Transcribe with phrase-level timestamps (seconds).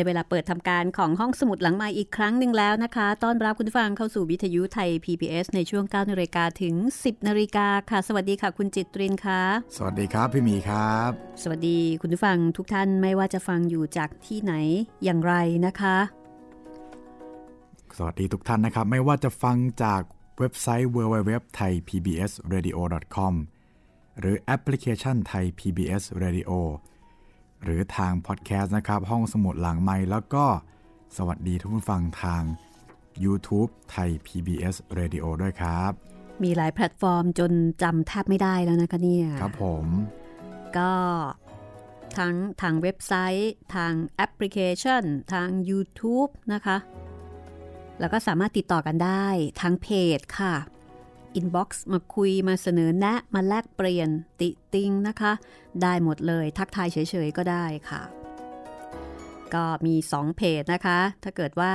[0.00, 9.42] ได้เวลาเปิดทำการของห้องสมุดหลังใหม่อีกครั้งหนึ่งแล้วนะคะ ต้อนรับคุณฟังเข้าสู่วิทยุไทย PBS ในช่วง 9นาฬิกาถึง 10นาฬิกาค่ะ สวัสดีค่ะ คุณจิตรินค่ะ
[9.76, 11.10] สวัสดีครับ พี่มีครับ
[11.42, 14.54] สวัสดีคุณฟังทุกท่านไม่ว่าจะฟังอยู่จากที่ไหน
[15.04, 15.34] อย่างไร
[15.66, 15.96] นะคะ
[17.96, 20.02] สวัสดีทุกท่านนะครับ ไม่ว่าจะฟังจาก
[20.38, 23.34] เว็บไซต์ www.thaipbsradio.com
[24.18, 26.50] หรือแอปพลิเคชันไทย PBS Radio
[27.64, 30.44] หรือทางพอดแคสต์นะครับ ห้องสมุดหลังไม้แล้วก็
[31.16, 32.42] สวัสดีทุกผู้ฟังทาง
[33.24, 35.92] YouTube ไทย PBS Radio ด้วยครับ
[36.42, 37.52] มีหลายแพลตฟอร์มจน
[37.82, 39.86] จำแทบไม่ได้แล้วนะคะเนี่ยครับผม
[40.78, 40.92] ก็
[42.18, 45.02] ทั้งทางเว็บไซต์ ทางแอปพลิเคชัน
[45.32, 46.76] ทาง YouTube นะคะ
[48.00, 49.26] แล้วก็สามารถติดต่อกันได้
[49.60, 49.88] ทางเพ
[50.18, 50.54] จค่ะ
[51.34, 54.08] อินบ็อกซ์มาคุยมาเสนอแนะมาแลกเปลี่ยน
[54.40, 55.32] ติติงนะคะ
[55.82, 58.02] ได้หมดเลยทักทายเฉยๆก็ได้ค่ะ
[59.54, 61.74] ก็มี 2 เพจนะคะ ถ้าเกิดว่า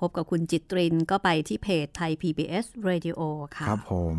[0.00, 3.20] พบกับคุณจิตรินก็ไปที่เพจ Thai PBS Radio
[3.56, 4.16] ค่ะ ครับผม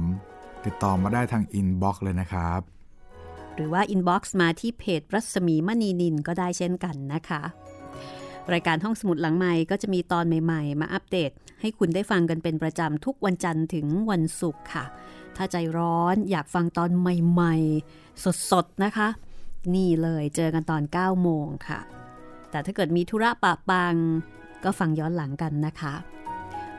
[0.66, 2.62] ติดต่อมาได้ทางอินบ็อกซ์เลยนะครับ
[3.56, 7.42] หรือว่าอินบ็อกซ์มาที่เพจรัศมีมณีนิลก็ได้เช่นกันนะคะ
[8.54, 11.32] รายการห้องสมุดหลังไมค์ก็จะมีตอนใหม่ๆ มาอัปเดต
[11.62, 14.86] ให้คุณได้ฟังกันเป็นประจำทุกวันจันทร์ถึงวันศุกร์ค่ะ
[15.36, 19.08] ถ้าใจร้อนอยากฟังตอนใหม่ๆ สดๆ นะคะ
[19.76, 21.80] นี่เลยเจอกันตอน 9 โมงค่ะ
[22.52, 23.96] แต่ถ้าเกิดมีธุระปะปัง
[24.64, 25.94] ก็ฟังย้อนหลังกันนะคะ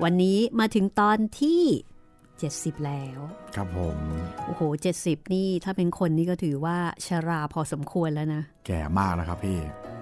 [0.03, 1.63] วันนี้มาถึงตอนที่
[2.23, 3.19] 70 แล้ว
[3.57, 3.99] ครับผม
[4.47, 4.63] โอ้โห
[4.99, 9.98] 70 นี่ถ้าเป็นคนนี่ก็ถือว่าชราพอสมควรแล้วนะ แก่มากแล้วครับพี่แหม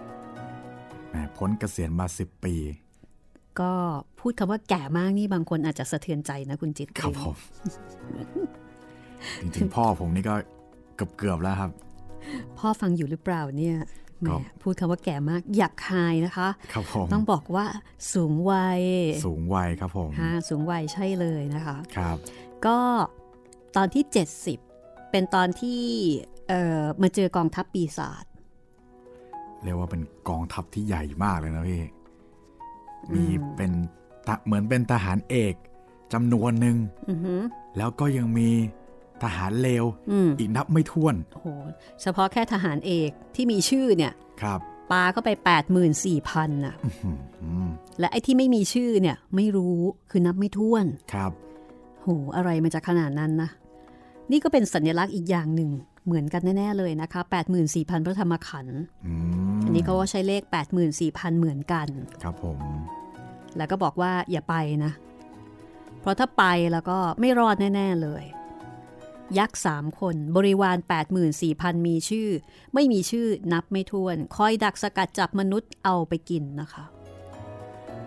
[1.36, 2.54] พ้นเกษียณมา 10 ปี
[3.60, 3.72] ก็
[4.20, 7.36] พูดคำว่าแก่มากนี่บางคนอาจจะสะเทือนใจนะคุณจิตครับผม
[9.41, 10.34] จริงๆพ่อผมนี่ก็
[10.97, 11.70] เกือบเกือบๆแล้วครับ
[12.58, 13.76] พ่อฟังอยู่หรือเปล่าเนี่ย
[14.20, 17.66] แหมครับพูดคำว่าแก่มากอยากคายนะคะครับผมต้องบอกว่า
[18.12, 18.82] สูงวัย
[19.26, 22.16] สูงวัยครับผมฮะสูงวัยใช่เลยนะคะครับ
[22.66, 22.78] ก็
[23.76, 24.04] ตอนที่
[24.56, 25.81] 70 เป็นตอนที่
[26.48, 28.25] เอ่อมาเจอกองทัพปีศาจ
[29.66, 31.82] เรียกว่าเป็นกองทัพที่ใหญ่มากเลยนะพี่
[33.12, 33.25] มี
[33.56, 33.71] เป็น
[34.27, 35.54] ทะเหมือนเป็นทหารเอก
[36.12, 36.77] จำนวนหนึ่ง
[37.09, 37.41] อือหือ
[37.76, 38.49] แล้วก็ยังมี
[39.22, 41.49] ทหารเลวอืมอีกนับไม่ถ้วนโอ้โห
[42.03, 44.12] เฉพาะแค่ทหารเอกที่มีชื่อเนี่ย
[44.43, 44.60] ครับ
[44.91, 45.31] ปาเข้าไป
[45.88, 46.75] 84,000น่ะ
[47.43, 47.69] อืม
[48.00, 49.78] และไอ้ที่ไม่มีชื่อเนี่ยไม่รู้
[50.10, 51.32] คือนับไม่ถ้วน ครับ
[52.03, 53.50] โหอะไรมันจะขนาดนั้นนะ
[54.31, 55.71] นี่ก็เป็นสัญลักษณ์อีกอย่างหนึ่ง
[56.06, 57.21] เหมือนกันแน่ ๆ เลยนะคะ
[57.65, 59.12] 84,000 พระธรรมขันธ์อื
[59.56, 60.43] มอันนี้เขาว่าใช้เลข
[60.91, 61.89] 84,000 เหมือนกัน
[62.22, 62.59] ครับผม
[63.56, 64.93] แล้วก็บอกว่าอย่าไปนะ
[66.00, 68.25] เพราะถ้าไปแล้วก็ไม่รอดแน่ ๆ เลย
[69.39, 70.77] ยักษ์สามคนบริวาร
[71.33, 72.28] 84,000 มีชื่อ
[72.75, 76.84] ไม่มีชื่อนับไม่ถ้วน คอยดักสกัดจับมนุษย์เอาไปกินนะคะ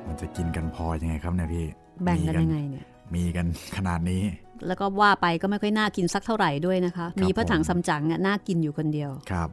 [0.08, 1.66] มันจะกินกันพอยังไงครับเนี่ยพี่
[2.04, 2.86] แบ่งกันมียังไงเนี่ย
[3.16, 3.46] มีกัน
[3.78, 4.24] ขนาดนี้
[4.68, 9.50] แล้วก็ว่าไปก็ไม่ค่อยน่ากินสักเท่าไหร่ด้วยนะคะครับมีพระถังผมซัมจั๋งอะน่ากินอยู่คนเดียวครับ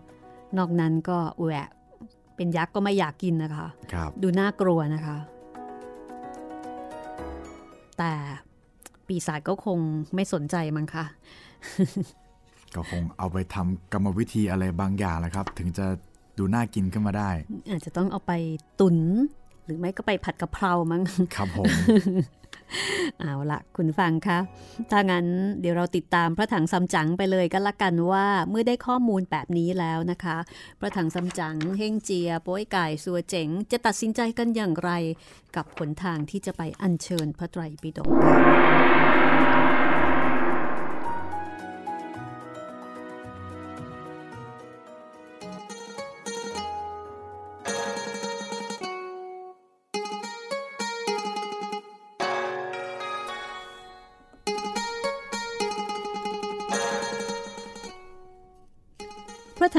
[0.58, 1.68] นอกนั้นก็แหวะ
[2.36, 5.16] เป็นยักษ์ก็ไม่อยากกินนะคะครับดูน่ากลัวนะคะ
[7.98, 8.12] แต่
[9.06, 9.78] ปีศาจก็คง
[10.14, 11.04] ไม่สนใจมั้งคะ
[12.74, 15.86] ก็คงเอาไปทำกรรมวิธีอะไรบางอย่างแหละครับ ถึงจะ
[16.38, 17.30] ดูน่ากินขึ้นมาได้
[17.70, 18.32] อาจจะต้องเอาไป
[18.80, 18.96] ตุน
[19.64, 21.02] หรือไม่ก็ไปผัดกะเพรามั้ง
[21.36, 21.66] ครับผม
[23.20, 24.38] เอาละคุณฟังคะ
[24.90, 25.26] ถ้างั้น
[25.60, 30.36] เดี๋ยวเราติดตามพระถังซัมจั๋งไปเลยก็แล้วกันว่าเมื่อได้ข้อมูลแบบนี้แล้วนะคะ
[30.80, 34.90] พระถังซัมจั๋งเฮงเจียโป้ยไก่สัวเจ๋ง จะตัดสินใจกันอย่างไร
[35.56, 38.08] กับหนทางที่จะไปอัญเชิญพระไตรปิฎก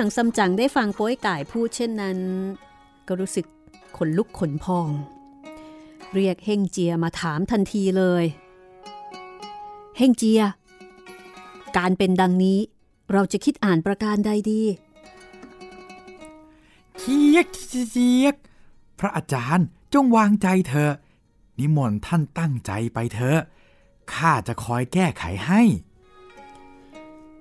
[0.07, 2.19] ค่ะพระถังซัมจั๋งได้ฟังโป้ยก่ายพูดเช่นนั้น
[3.07, 3.45] ก็รู้สึก
[3.97, 4.87] ขนลุกขนพอง
[6.13, 8.25] เรียกเฮงเจียมาถามทันทีเลย
[9.97, 10.41] เฮงเจีย
[11.77, 12.59] การเป็นดังนี้
[13.11, 14.61] เราจะคิดอ่านประการใดดี
[16.97, 18.35] เคียกเคียก
[18.99, 20.93] พระอาจารย์จงวางใจเถอะ
[21.59, 23.39] นิมนต์ท่านตั้งใจไปเถอะ
[24.13, 25.61] ข้าจะคอยแก้ไขให้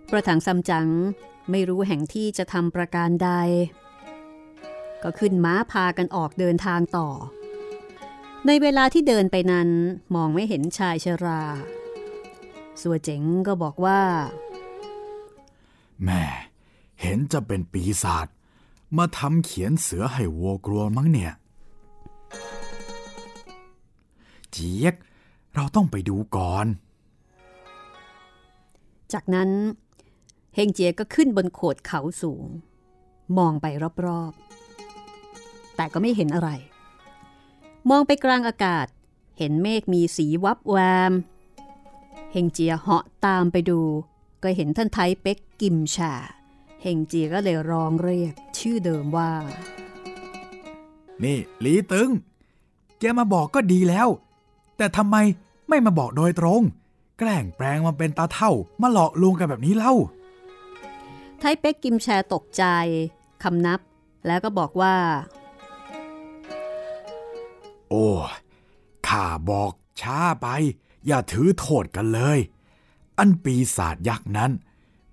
[0.08, 0.88] พระถังซัมจั๋ง
[1.50, 3.31] ไม่รู้แห่งที่จะทำประการใด
[5.02, 7.08] ก็ขึ้นม้าพากันออกเดินทางต่อ
[8.46, 9.69] ในเวลาที่เดินไปนั้น
[10.14, 11.43] มองไม่เห็นชายชรา
[12.81, 14.00] สัวเจ๋งก็บอกว่า
[16.04, 16.22] แม่
[17.00, 18.26] เห็นจะเป็นปีศาจ
[18.98, 21.32] มาทำเขียนเสือให้วัวกลัวมั้งเนี่ย
[24.50, 24.94] เจี๊ยก
[25.54, 26.66] เราต้องไปดูก่อน
[29.12, 29.50] จากนั้น
[30.58, 32.47] เฮงเจียก็ขึ้นบนโขดเขาสูง
[33.38, 33.67] มองไป
[34.05, 36.50] รอบๆ แต่ก็ไม่เห็นอะไร
[37.91, 38.87] มองไปกลางอากาศ
[39.38, 40.76] เห็นเมฆมีสีวับแว
[41.11, 41.12] ม
[42.32, 43.81] เฮงเจียเหาะตามไปดู
[44.43, 46.12] ก็เห็นท่านไทเป็กกิมชา
[46.82, 49.32] เฮงเจียก็เลยร้องเรียกชื่อเดิมว่า
[51.25, 52.11] นี่หลีตึง
[52.99, 54.08] แกมาบอกก็ดีแล้ว
[54.76, 55.17] แต่ทำไม
[55.69, 56.62] ไม่มาบอกโดยตรง
[57.19, 58.50] แกล้งแปลงมาเป็นตาเท่า
[58.82, 59.94] มาหลอกลวงกันแบบนี้เล่า
[61.48, 62.64] ไทเป็กกิมแชร์ตกใจ
[63.43, 63.81] คำนับ
[64.26, 64.96] แล้วก็บอกว่า
[67.88, 68.08] โอ้
[69.08, 70.48] ข้าบอกช้าไป
[71.06, 72.38] อย่าถือโทษกันเลย
[73.19, 74.52] อันปีศาจยักษ์นั้น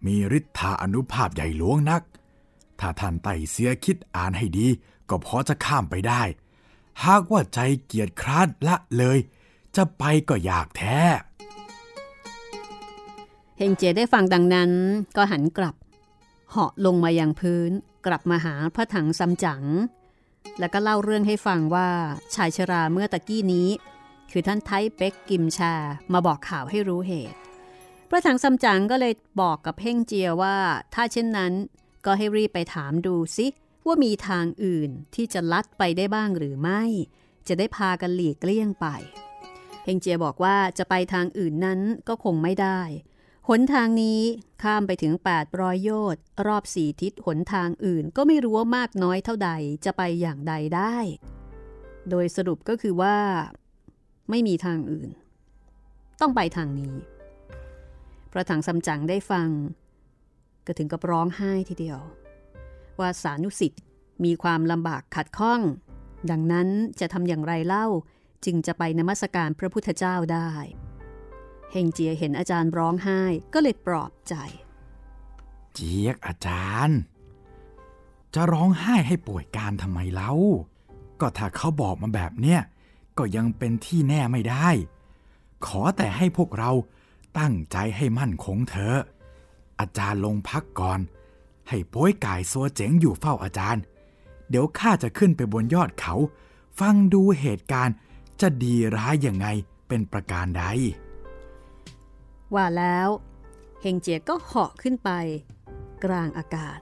[0.05, 2.01] มีฤทธาอนุภาพใหญ่หลวงนัก
[2.79, 4.67] ถ้าท่านไต่เสียคิดอ่านให้ดี
[5.09, 6.23] ก็พอจะข้ามไปได้
[7.05, 9.17] หากว่าใจเกียจคร้านละเลย
[9.75, 10.99] จะไปก็อยากแท้
[13.57, 14.71] เฮงเจได้ฟังดังนั้น
[15.17, 15.75] ก็หันกลับ
[16.55, 17.71] เหาะลงมายังพื้น
[18.05, 19.63] กลับมาหาพระถังซัมจั๋ง
[20.59, 21.89] แล้วก็เล่าเรื่องให้ฟังว่า
[22.35, 23.69] ชายชราเมื่อตะกี้นี้
[24.31, 25.73] คือท่านไทเป็กกิมชา
[26.13, 27.37] มาบอกข่าวให้รู้เหตุ
[28.09, 30.57] พระถังซัมจั๋งก็เลยบอกกับเฮงเจียว่า
[30.93, 31.53] ถ้าเช่นนั้น
[32.05, 33.47] ก็ให้รีบไปถามดูสิ
[33.85, 36.83] ว่ามีทางอื่นที่จะลัดไปได้บ้างหรือไม่
[37.47, 38.87] จะได้พากันหลีกเลี่ยงไป
[39.85, 42.81] เฮงเจียบอกว่าจะไปทางอื่นนั้นก็คงไม่ได้
[43.49, 44.21] หนทางนี้
[44.63, 45.13] ข้ามไปถึง
[45.47, 49.51] 800 โยชน์รอบสี่ทิศหนทางอื่นก็ไม่รู้ว่ามากน้อยเท่าใด
[49.85, 50.97] จะไปอย่างใดได้
[52.09, 53.17] โดยสรุปก็คือว่า
[54.29, 55.09] ไม่มีทางอื่น
[56.21, 56.95] ต้องไปทางนี้
[58.31, 59.49] พระถังซัมจั๋งได้ฟัง
[60.65, 61.99] ก็ถึงกับร้องไห้ทีเดียว
[62.99, 63.83] ว่าสานุสิทธิ์
[64.23, 65.61] มีความลำบากขัดข้อง
[66.31, 66.67] ดังนั้น
[66.99, 67.87] จะทำอย่างไรเล่า
[68.45, 70.51] จึงจะไปนมัสการพระพุทธเจ้าได้
[71.73, 73.21] เฮงเจียเห็นอาจารย์ร้องไห้
[73.53, 74.35] ก็เลยปลอบใจ
[75.73, 76.99] เจี๊ยกอาจารย์
[78.33, 80.31] จะร้องไห้ให้ป่วยการทำไมเล่า
[81.19, 82.59] ก็ถ้าเขาบอกมาแบบเนี้ย
[83.17, 84.69] ก็ยังเป็นที่แน่ไม่ได้
[85.65, 86.71] ขอแต่ให้พวกเรา
[87.39, 88.99] ตั้งใจให้มั่นคงเถอะ
[89.79, 90.99] อาจารย์ลงพักก่อน
[91.69, 93.83] ให้ป้ยกายซัวเจ๋งอยู่เฝ้าอาจารย์
[94.49, 96.15] เดี๋ยวข้าจะขึ้นไปบนยอดเขา
[96.79, 97.95] ฟังดูเหตุการณ์
[98.41, 99.47] จะดีร้ายยังไง
[99.87, 100.65] เป็นประการใด
[102.55, 103.07] ว่าแล้ว
[103.81, 105.09] เฮงเจียก็เหาะขึ้นไป
[106.03, 106.79] กลางอากาศ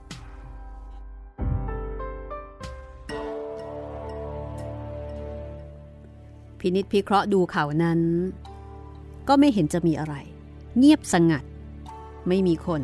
[6.58, 8.00] พินิษพิเคราะห์ดูเขานั้น
[9.28, 10.14] ก็ไม่เห็นจะมีอะไร
[10.78, 11.44] เงียบสงัด
[12.28, 12.82] ไม่มีคน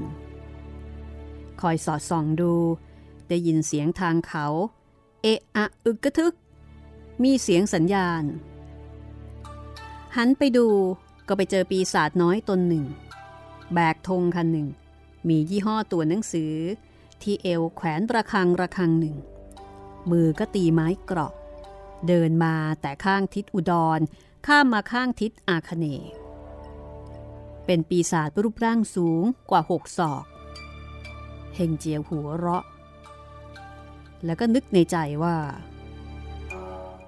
[1.61, 2.53] คอยสอดส่องดู
[3.29, 4.47] ได้ยินเสียงทางเขา
[5.23, 6.35] เอะอะอึกกระทึก
[7.23, 8.23] มีเสียงสัญญาณ
[10.17, 10.67] หันไปดู
[11.29, 12.85] ก็ไปเจอปีศาจน้อยตนหนึ่ง
[13.75, 14.69] แบกธงคันหนึ่ง
[15.29, 16.53] มียี่ห้อตัวหนังสือ
[17.23, 19.17] ที่เอวแขวนระฆังระฆังหนึ่ง
[20.11, 21.33] มือก็ตีไม้เกราะ
[22.09, 24.01] เดินมาแต่ข้างทิศอุดร
[24.47, 25.87] ข้ามมาข้างทิศอาคเน
[27.67, 30.25] เป็นปีศาจรูปร่างสูงกว่าหกศอก
[31.55, 32.65] เฮงเจียวหัวเราะ
[34.25, 35.37] แล้วก็นึกในใจว่า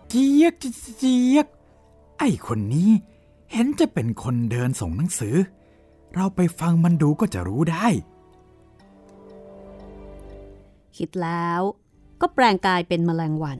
[0.09, 0.55] เจี๊ยก
[0.99, 1.47] เจี๊ยก
[2.19, 2.91] ไอ้คนนี้
[3.52, 5.37] เห็นจะเป็นคนเดินส่งหนังสือ
[6.14, 7.87] เราไปฟังมันดูก็จะรู้ได้
[10.97, 11.61] คิดแล้ว
[12.21, 13.59] ก็แปลงกายเป็นแมลงวัน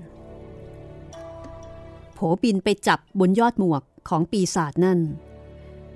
[2.15, 5.01] โผบินไปจับบนยอดหมวกของปีศาจนั่น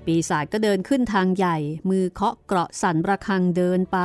[0.05, 1.57] ปีศาจก็เดินขึ้นทางใหญ่
[1.89, 3.99] มือเคาะเกราะสั่นระฆังเดินไป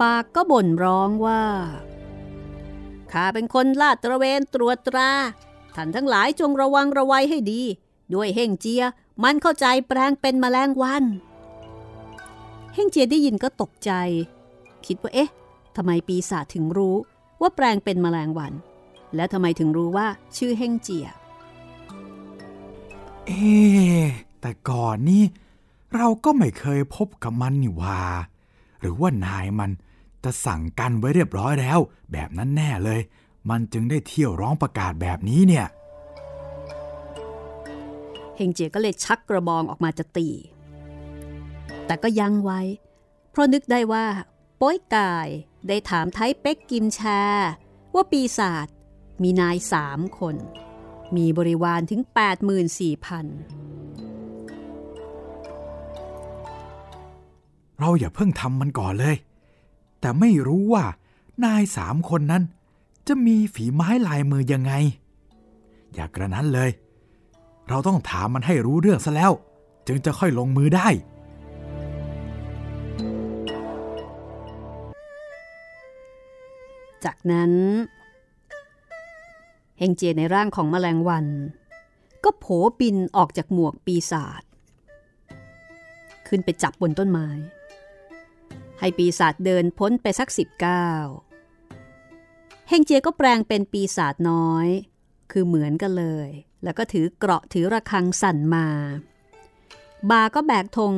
[0.00, 1.42] ปากก็บ่นร้องว่า
[3.12, 5.10] ข้าเป็นคนลาดตระเวนตรวจตรา
[5.76, 7.62] ท่านทั้งหลายจงระวังระวัยให้ดี
[8.14, 8.84] ด้วยเฮงเจีย
[9.22, 11.04] มันเข้าใจแปลงเป็นแมลงวัน
[12.74, 13.90] เฮงเจียได้ยินก็ตกใจ
[14.86, 15.30] คิดว่าเอ๊ะ
[15.76, 16.96] ทำไมปีศาจถึงรู้
[17.40, 18.52] ว่าแปลงเป็นแมลงวัน
[19.14, 20.06] และทำไมถึงรู้ว่า
[20.36, 21.06] ชื่อเฮงเจีย
[23.26, 23.44] เอ๊
[24.40, 25.22] แต่ก่อนนี่
[25.94, 28.00] เราก็ไม่เคยพบกับมันนี่ว่า
[28.80, 29.70] หรือว่านายมัน
[30.24, 31.78] จะสั่งกันไว้เรียบร้อยแล้ว
[32.12, 33.00] แบบนั้นแน่เลย
[33.50, 35.66] มันจึงได้เที่ยวร้องประกาศแบบนี้เนี่ย
[38.36, 40.28] เฮงเจียก็เลยชักกระบองออกมาจะตี
[41.86, 42.60] แต่ก็ยั้งไว้
[43.30, 44.06] เพราะนึกได้ว่า
[44.60, 45.28] ป้ยกาย
[45.68, 47.00] ได้ถามไทเป็กกิมแช
[47.94, 48.68] ว่าปีศาจ
[49.22, 50.36] มีนายสามคน
[51.16, 52.18] มีบริวารถึง 84,000
[57.78, 59.16] เราอย่าเพิ่งทำมันก่อนเลย
[60.00, 60.84] แต่ไม่รู้ว่า
[61.44, 62.42] นายสามคนนั้น
[63.06, 64.72] จะมีฝีไม้ลายมือยังไง
[65.94, 66.70] อย่ากระนั้นเลย
[67.68, 69.32] เราต้องถามมันให้รู้เรื่องซะแล้ว
[69.86, 70.88] จึงจะค่อยลงมือได้
[77.04, 77.52] จากนั้น
[79.78, 81.26] เฮงเจียในร่างของแมลงวัน
[82.24, 82.44] ก็โผ
[82.80, 84.42] บินออกจากหมวกปีศาจ
[86.28, 87.28] ขึ้นไปจับบนต้นไม้
[88.78, 91.06] ให้ปีศาจเดินพ้นไปสักสิบก้าว
[92.68, 94.68] เฮงเจียก็แปลงเป็นปีศาจน้อย
[95.32, 96.28] คือเหมือนกันเลย
[96.64, 98.66] แล้วก็ถือเกราะถือระฆังสั่นมา
[100.10, 100.92] บาก็แบกธง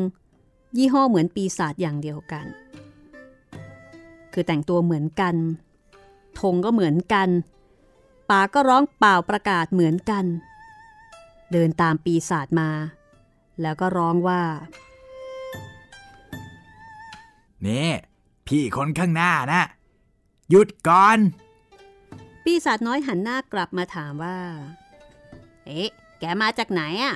[0.76, 2.46] ยี่ห้อเหมือนปีศาจอย่างเดียวกัน
[4.32, 5.34] คือแต่งตัวเหมือนกัน
[6.40, 7.28] ธงก็เหมือนกัน
[8.30, 10.24] ปาก็ร้องเป่าประกาศเหมือนกัน
[11.52, 12.70] เดินตามปีศาจมา
[13.62, 14.42] แล้วก็ร้องว่า
[17.66, 17.90] นี่
[18.46, 19.62] พี่คนข้างหน้านะ
[20.50, 21.18] หยุดก่อน
[22.44, 24.38] ปีศาจน้อยหันหน้ากลับมาถามว่า
[25.66, 27.14] เอ๊ะ แกมาจากไหนอะ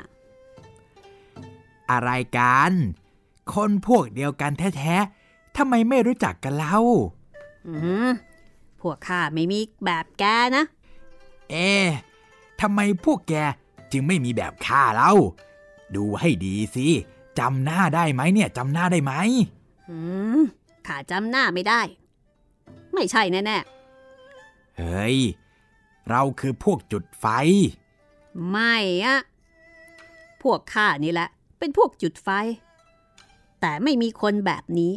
[1.90, 2.72] อะไรกัน
[3.52, 6.78] คนพวกเดียวกันแท้ๆทำไมไม่รู้จักกันเล่า
[7.66, 7.74] อื
[8.06, 8.10] ม
[8.80, 10.24] พวกข้าไม่มีแบบแก
[10.56, 10.64] นะ
[11.50, 11.86] เอ๊ะ
[12.60, 13.34] ทำไมพวกแก
[13.92, 15.12] จึงไม่มีแบบข้าเล่า
[15.94, 16.86] ดูให้ดีสิ
[17.38, 19.12] จำหน้าได้ไหมเนี่ยจำหน้าได้ไหม
[19.90, 19.98] อื
[20.38, 20.40] ม
[20.86, 21.80] ข้าจำหน้าไม่ได้
[22.94, 23.58] ไม่ใช่แน่
[24.78, 25.18] เฮ้ย
[26.08, 27.89] เราคือพวกจุดไฟๆ
[28.48, 29.18] ไม่อะ
[30.42, 32.28] พวกข้านี่แหละ เป็นพวกจุดไฟ
[33.60, 34.92] แต่ไม่มีคนแบบนี้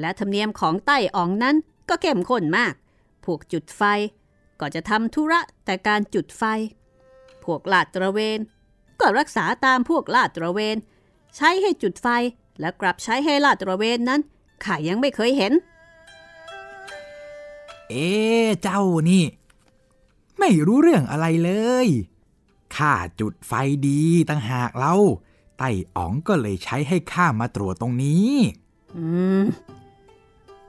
[0.00, 1.56] และธรรมเนียมของใต้อ่องนั้น
[1.88, 2.74] ก็เข้มข้นมาก
[3.24, 3.82] พวกจุดไฟ
[4.60, 6.42] ก็จะทำธุระแต่การจุดไฟ
[7.44, 8.38] พวกลาดตระเวน
[9.00, 10.76] ก็รักษาตามพวกลาดตระเวน
[11.36, 12.06] ใช้ให้จุดไฟ
[12.60, 14.20] และกลับใช้ให้ลาดตระเวนนั้น
[14.64, 15.52] ข้ายังไม่เคยเห็น
[17.88, 18.08] เอ๊
[18.62, 19.24] เจ้านี่
[20.38, 21.50] ไม่รู้เรื่องอะไรเล
[21.86, 21.88] ย
[22.76, 23.52] ข้าจุดไฟ
[23.86, 24.94] ดีตั้งหากเรา
[25.58, 28.30] ไต่อ๋องก็เลยใช้ให้ข้ามาตรวจตรงนี้
[28.96, 29.06] อื
[29.40, 29.42] ม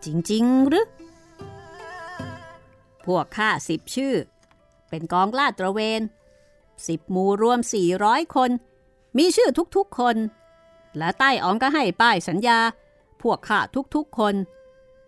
[0.03, 0.88] จริง ๆ หรือ
[3.05, 4.13] พวกข้าสิบชื่อ
[4.89, 6.01] เป็นกองลาดตระเวน
[6.88, 7.60] สิบหมู่รวม
[7.98, 8.51] 400คน
[9.17, 10.15] มีชื่อทุกๆคน
[10.98, 12.60] และใต้อ๋องก็ให้ป้ายสัญญา
[13.22, 13.60] พวกข้า
[13.96, 14.36] ทุกๆคน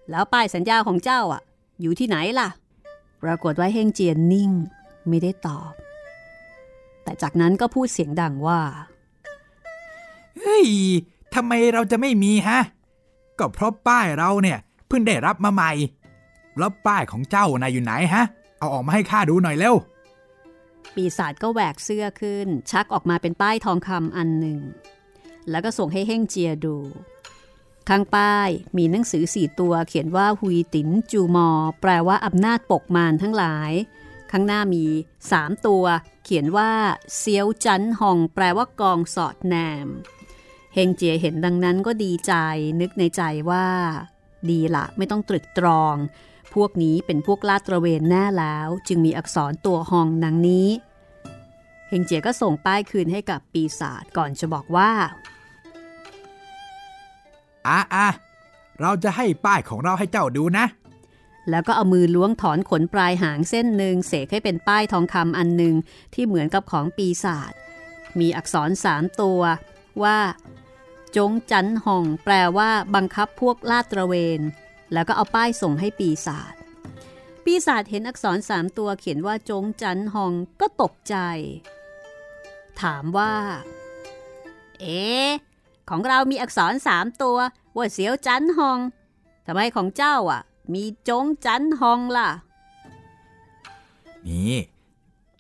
[0.09, 1.41] แล้วป้ายสัญญาของเจ้าอะ
[1.81, 2.50] อยู่ที่ไหนล่ะ
[3.23, 4.51] ปรากฏว่าเฮงเจียนนิ่ง
[5.07, 5.73] ไม่ได้ตอบ
[7.03, 8.62] แต่จากนั้นก็พูดเสียงดังว่า
[10.39, 10.67] เฮ้ย
[11.36, 12.60] ทำไมเราจะไม่มีฮะ
[13.39, 15.72] ก็เพราะป้ายเราเนี่ยเพิ่งได้รับมาใหม่
[16.57, 18.24] แล้วป้ายของเจ้านายอยู่ไหนฮะ
[18.60, 19.75] เอาออกมาให้ข้าดูหน่อยเร็ว
[20.95, 24.60] ปีศาจก็แหวกเสื้อขึ้น ชักออกมาเป็นป้ายทองคำอันหนึ่ง
[25.50, 26.77] แล้วก็ส่งให้เฮ่งเจียดู
[27.89, 31.50] ข้างป้ายมีหนังสือสี่ตัวเขียนว่าฮุยตินจูมอ
[31.81, 33.72] แปลว่าอำนาจปกมารทั้งหลาย
[34.31, 34.83] ข้างหน้ามี
[35.31, 35.83] สามตัว
[36.24, 36.72] เขียนว่า
[37.18, 39.88] เซียวจันหองแปลว่ากองสอดแนม
[40.74, 42.34] เฮงเจียเห็นดังนั้นก็ดีใจ
[42.82, 43.68] นึกในใจว่า
[44.50, 45.96] ดีละไม่ต้องตรึกตรอง
[46.53, 50.68] พวกนี้เป็นพวกลาดตระเวนแน่แล้ว จึงมีอักษรตัวหองดังนี้
[51.89, 54.92] เฮงเจียก็ส่งป้ายคืนให้กับปีศาจก่อนจะบอกว่า
[57.68, 58.08] อะอะ
[58.80, 60.65] เราจะให้ป้ายของเราให้เจ้าดูนะ
[61.50, 65.75] แล้วก็เอามือล้วงถอนขนปลายหางเส้นหนึ่งเสกให้เป็นป้ายทองคำอันหนึ่ง
[66.13, 67.53] ที่เหมือนกับของปีศาจ
[68.19, 69.41] มีอักษรสามตัว
[70.03, 70.19] ว่า
[71.17, 74.39] จงจันห่อง แปลว่าบังคับพวกลาดตระเวน
[74.93, 76.53] แล้วก็เอาป้ายส่งให้ปีศาจ
[77.43, 81.15] ปีศาจเห็นอักษรสามตัวเขียนว่าจงจันห่องก็ตกใจ
[82.81, 83.33] ถามว่า
[84.79, 85.29] เอ๊ะ
[85.89, 87.38] ของเรามีอักษรสามตัว
[87.75, 88.79] ว่าเสียวจันห่อง
[89.45, 90.41] ทำไมของเจ้าอะ
[90.74, 92.29] มีจงจันห่องล่ะ
[94.27, 94.55] นี่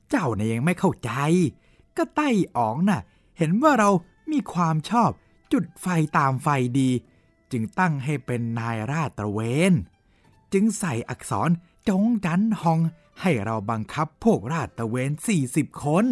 [0.09, 1.11] เจ้าเนี่ยยังไม่เข้าใจ
[1.97, 3.01] ก็ไต้อ๋องน่ะ
[3.37, 3.89] เห็นว่าเรา
[4.31, 5.11] มีความชอบ
[5.51, 5.87] จุดไฟ
[6.17, 6.47] ตามไฟ
[6.79, 6.89] ดี
[7.51, 9.39] จึงตั้งให้เป็นนายราดตระเว
[9.71, 9.73] น
[10.53, 11.49] จึงใส่อักษร
[11.89, 12.79] จงจันฮอง
[13.21, 15.11] ให้เราบังคับพวกราดตระเวน
[15.47, 16.05] 40 คน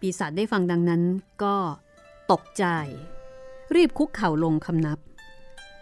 [0.00, 1.02] ปีศาจได้ฟังดังนั้น
[1.42, 1.56] ก็
[2.32, 2.64] ตกใจ
[3.74, 4.98] รีบคุกเข่าลงคำนับ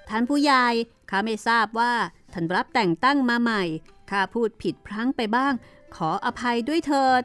[0.09, 0.65] ท่านผู้ใหญ่
[1.11, 1.93] ข้าไม่ทราบว่า
[2.35, 3.63] ท่านรับแต่งตั้งมาใหม่
[4.11, 5.53] ข้าพูดผิดพลั้งไปบ้าง
[5.97, 7.23] ขออภัยด้วยเถิด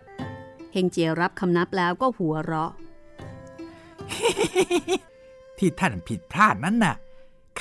[0.74, 2.72] เฮงเจียรับคำนับแล้วก็หัวเราะ
[5.58, 6.96] ที่ท่านผิดพลาดนั้นน่ะ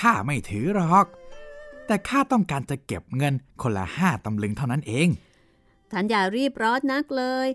[0.00, 1.06] ข้าไม่ถือหรอก
[1.86, 5.08] แต่ข้าต้องการจะเก็บเงินคนละห้าตำลึงเท่านั้นเอง
[5.90, 7.48] ท่านอย่ารีบร้อนนักเลย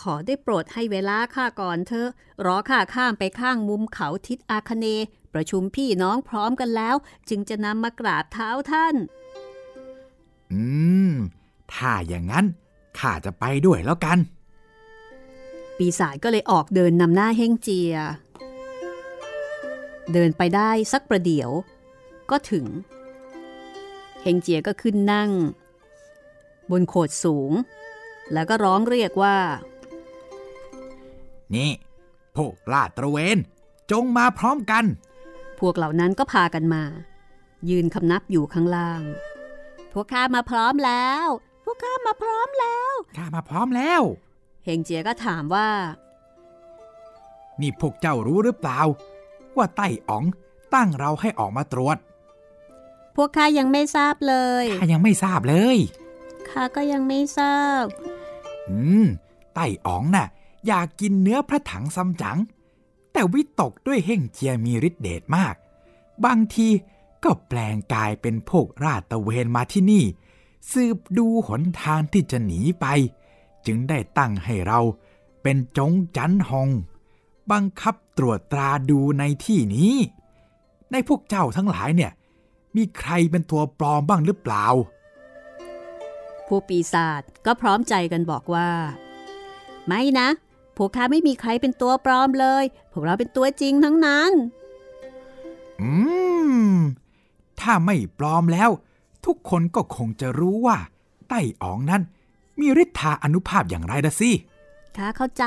[0.00, 2.08] ขอได้โปรดให้เวลาข้าก่อนเถอะ
[2.46, 4.86] รอข้าข้ามไปข้างมุมเขาทิศอาคเน
[5.34, 6.96] ประชุมพี่น้องพร้อมกันแล้ว
[7.28, 8.94] จึงจะนำมากราบเท้าท่าน
[10.52, 10.62] อื
[11.10, 11.12] ม
[11.72, 12.44] ถ้าอย่างนั้น
[12.98, 14.18] ข้าจะไปด้วยแล้วกัน
[15.76, 17.94] ปีศาจก็เลยออกเดินนำหน้าเฮงเจีย
[20.12, 21.50] เดินไปได้สักประเดี๋ยว
[22.30, 22.66] ก็ถึง
[24.22, 25.30] เฮงเจียก็ขึ้นนั่ง
[26.70, 27.52] บนโขดสูง
[28.32, 29.36] แล้วก็ร้องเรียกว่า
[31.54, 31.70] นี่
[32.36, 33.36] พวกลาดตระเวน
[33.90, 34.84] จงมาพร้อมกัน
[35.60, 36.82] พวกเหล่านั้นก็พากันมา
[37.70, 39.02] ยืนคำนับอยู่ข้างล่าง
[39.92, 41.26] พวกข้ามาพร้อมแล้ว
[41.64, 44.02] พวกข้ามาพร้อมแล้วข้ามาพร้อมแล้ว
[44.64, 45.68] เฮงเจียก็ถามว่า
[47.60, 48.80] นี่พวกเจ้ารู้หรือเปล่า
[49.56, 50.24] ว่าไต้อ๋อง
[50.74, 51.96] ตั้งเราให้ออกมาตรวจ
[53.16, 55.76] พวกข้ายังไม่ทราบเลยข้ายังไม่ทราบเลย
[56.48, 57.84] ข้าก็ยังไม่ทราบ
[58.68, 59.06] อืม
[59.54, 60.26] ไต้อ๋องน่ะ
[60.66, 62.38] อยากกินเนื้อพระถังซัมจั๋ง
[63.12, 65.54] แต่วิตกด้วยเฮ่งเจียมีฤทธิ์เดชมาก
[66.24, 66.68] บางที
[67.24, 70.04] ก็แปลงกายเป็นพวกราชตระเวนมาที่นี่
[70.72, 72.86] สืบดูหนทางที่จะหนีไป
[73.66, 74.80] จึงได้ตั้งให้เรา
[75.42, 76.68] เป็นจงจันหง
[77.50, 79.94] บังคับตรวจตราดูในที่นี้
[80.92, 82.12] ในพวกเจ้าทั้งหลายเนี่ย
[82.76, 84.66] มีใครเป็นตัวปลอมบ้างหรือเปล่า
[86.46, 88.70] พวกปีศาจก็พร้อมใจกันบอกว่า
[89.86, 90.28] ไม่นะ
[90.76, 94.30] พวกข้าไม่มีใครเป็นตัวปลอมเลย พวกเราเป็นตัวจริงทั้งนั้น
[95.80, 95.90] อื
[96.72, 96.76] ม
[97.62, 98.70] ถ้าไม่ปลอมแล้ว
[99.26, 100.78] ทุกคนก็คงจะรู้ว่า
[101.28, 102.02] ไต้อ๋องนั้น
[102.60, 104.30] มีฤทธาอนุภาพอย่างไรละสิ
[104.96, 105.44] ข้าเข้าใจ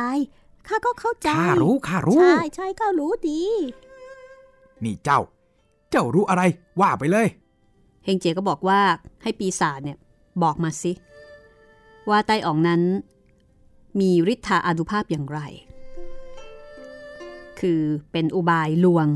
[0.68, 3.42] ข้าก็เข้าใจ ข้ารู้ ข้ารู้ ใช่ใช่ข้ารู้ดี
[4.84, 5.20] นี่เจ้า
[5.90, 6.44] เจ้ารู้อะไร
[6.82, 7.28] ว่าไปเลย
[8.06, 8.80] เฮงเจียก็บอกว่า
[9.24, 9.98] ให้ปีศาจเนี่ย
[10.44, 10.92] บอกมาสิ
[12.10, 12.82] ว่าไต้อ๋องนั้น
[14.00, 15.40] มีฤทธาอานุภาพอย่างไร
[17.60, 19.08] คือเป็นอุบายลวง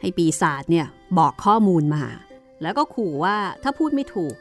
[0.00, 0.86] ให้ปีศาจเนี่ย
[1.18, 2.04] บอกข้อมูลมา
[2.62, 4.36] แล้วก็ขู่ว่าถ้าพูดไม่ถูก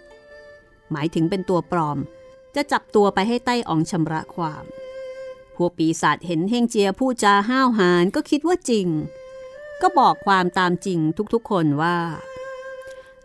[0.91, 1.97] หมายถึงเป็นตัวปลอม
[2.55, 4.63] จะจับตัวไปให้ไต้อ๋องชำระความ
[5.55, 8.88] พวกปีศาจเห็นเฮงเจียพูดจาห้าวหาญก็คิดว่าจริง
[9.81, 10.99] ก็บอกความตามจริง
[11.34, 11.97] ทุกๆคนว่า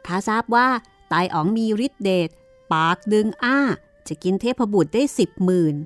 [0.07, 0.69] ข้าทราบว่า
[1.09, 2.31] ไตอ๋องมีฤทธิ์เดช
[2.73, 3.59] ปากดึงอ้า
[4.09, 5.77] จะกินเทพบุตรได้สิบหมื่น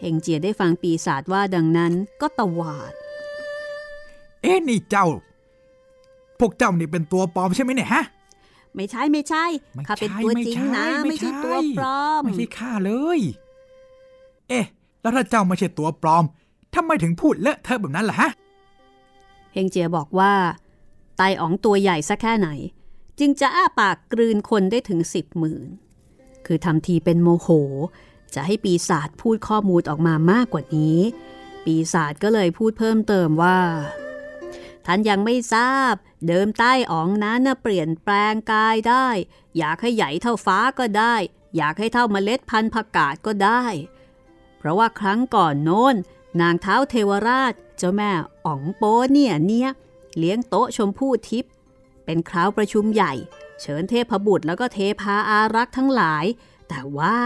[0.00, 2.92] เฮงเจียได้ฟังปีศาจว่าดังนั้นก็ตวาด
[4.42, 5.06] เอ๊ะนี่เจ้า
[6.42, 8.04] พวกเจ้านี่เป็นตัวปลอมใช่ไหมเนี่ยฮะ
[8.76, 13.20] ไม่ใช่ไม่ใช่ไม่ข้าเป็นใช่ตัวไม่จริงใช่นะ ไม่ไม่ใช่ใช่ตัวปลอม ไม่ใช่ข้าเลย
[14.48, 14.64] เอ๊ะ
[15.00, 16.24] แล้วถ้าเจ้าไม่ใช่ตัวปลอม
[16.74, 18.30] ทำไมถึงพูดเลอะเทอะแบบนั้นล่ะฮะ
[19.52, 20.32] เฮงเจียบอกว่า
[21.16, 22.48] ไตอ๋องตัวใหญ่สักแค่ไหน
[23.18, 25.62] จึงจะอ้าปากกลืนคนได้ถึงสิบหมื่น
[26.46, 27.48] คือทำทีเป็นโมโห
[28.34, 30.98] จะให้ปีศาจพูดข้อมูลออกมามากกว่านี้
[31.64, 33.58] ปีศาจก็เลยพูดเพิ่มเติมว่า
[34.86, 35.94] ท่านยังไม่ทราบ
[36.26, 39.08] เดิมใต้อ๋องนั้นนะเปลี่ยนแปลงกายได้
[39.58, 41.14] อยากให้ใหญ่เท่าฟ้าก็ได้
[41.56, 43.64] อยากให้เท่าเมล็ดพันธุ์ผักกาดก็ได้
[44.58, 45.94] เพราะว่าครั้งก่อนโน้น
[46.40, 48.10] นางเท้าเทวราช เจ้าแม่
[48.46, 49.70] อ๋องโป้เนี่ยเนี่ย
[50.18, 51.52] เลี้ยงโต๊ะชมพู่ทิพย์
[52.04, 53.12] เป็นคราวประชุมใหญ่
[53.60, 56.24] เชิญเทพบุตรแล้วก็เทพาอารักษ์ทั้งหลาย
[56.68, 57.18] แต่ว่า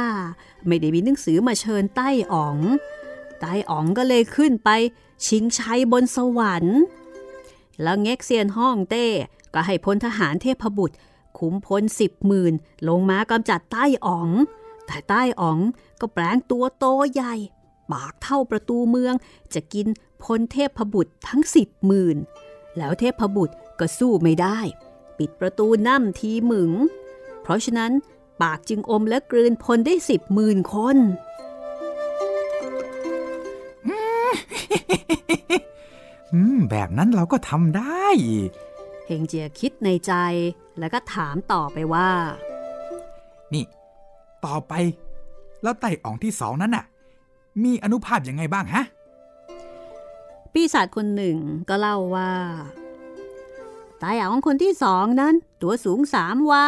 [0.67, 2.59] ไม่ได้มีหนังสือมาเชิญใต้อ๋อง
[3.41, 4.71] ใต้อ๋องก็เลยขึ้นไป
[5.27, 6.81] ชิงชัยบนสวรรค์
[7.83, 9.07] แล้วเง็กเซียนห้องเต้
[9.55, 10.97] ก็ให้พลทหารเทพบุตร
[11.39, 12.55] ขุมพลสิบหมื่น
[12.89, 14.31] ลงมากำจัดใต้อ๋อง
[14.87, 15.59] แต่ใต้อ๋อง
[16.01, 17.35] ก็แปลงตัวโตใหญ่
[17.93, 19.15] ปากเท่าประตูเมือง
[19.55, 19.87] จะกิน
[20.25, 22.17] พลเทพบุตรทั้งสิบหมื่น
[22.79, 24.59] แล้วเทพบุตรก็สู้ไม่ได้
[25.19, 26.71] ปิดประตูน้ำทีหมึง
[27.43, 27.93] เพราะฉะนั้น
[28.43, 30.97] ปากจึงอมและกลืนพลได้สิบหมื่นคน
[36.37, 38.07] อืม แบบนั้นเราก็ทำได้
[39.07, 40.12] เฮงเจียคิดในใจ
[40.79, 42.09] แล้วก็ถามต่อไปว่า
[43.55, 43.64] นี่
[44.44, 44.72] ต่อไป
[45.62, 46.85] แล้วไต่อ่องที่สองนั้นน่ะ
[47.62, 48.85] มีอนุภาพยังไงบ้างฮะ
[50.53, 51.37] ปีศาจคนหนึ่ง
[51.68, 52.33] ก็เล่าว่า
[54.03, 56.64] ตายของคนที่สองนั้น ตัวสูงสามวา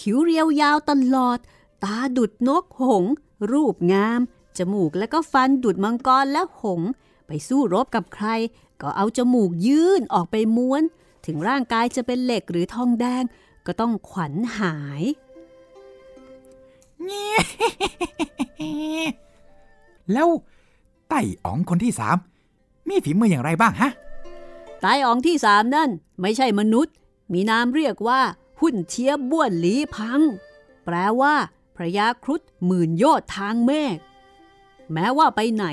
[0.00, 1.38] คิ้วเรียวยาวตลอด
[1.84, 3.12] ตาดุดนกหงส์
[3.52, 4.20] รูปงาม
[4.58, 6.90] จมูกและก็ฟันดุดมังกรและหงส์
[7.26, 8.26] ไปสู้รบกับใคร
[8.82, 10.82] ก็เอาจมูกยื่นออกไปม้วน
[11.26, 13.22] ถึงร่างกายจะเป็นเหล็กหรือทองแดง
[13.66, 15.02] ก็ต้องขวัญหาย
[20.12, 20.28] แล้ว
[21.08, 22.16] ไต่อ๋องคนที่สาม
[22.88, 23.90] มีฝีมืออย่างไรบ้างฮะ
[24.84, 25.90] ตายอ๋องที่สามนั่น
[26.20, 26.94] ไม่ใช่มนุษย์
[27.32, 28.20] มีนามเรียกว่า
[28.60, 30.20] หุ่นเทียบบ้วนหลีพัง
[30.84, 31.34] แปลว่า
[31.76, 33.96] พระยาครุฑหมื่นโยชน์ทางเมฆ
[34.92, 35.66] แม้ว่าไปไหน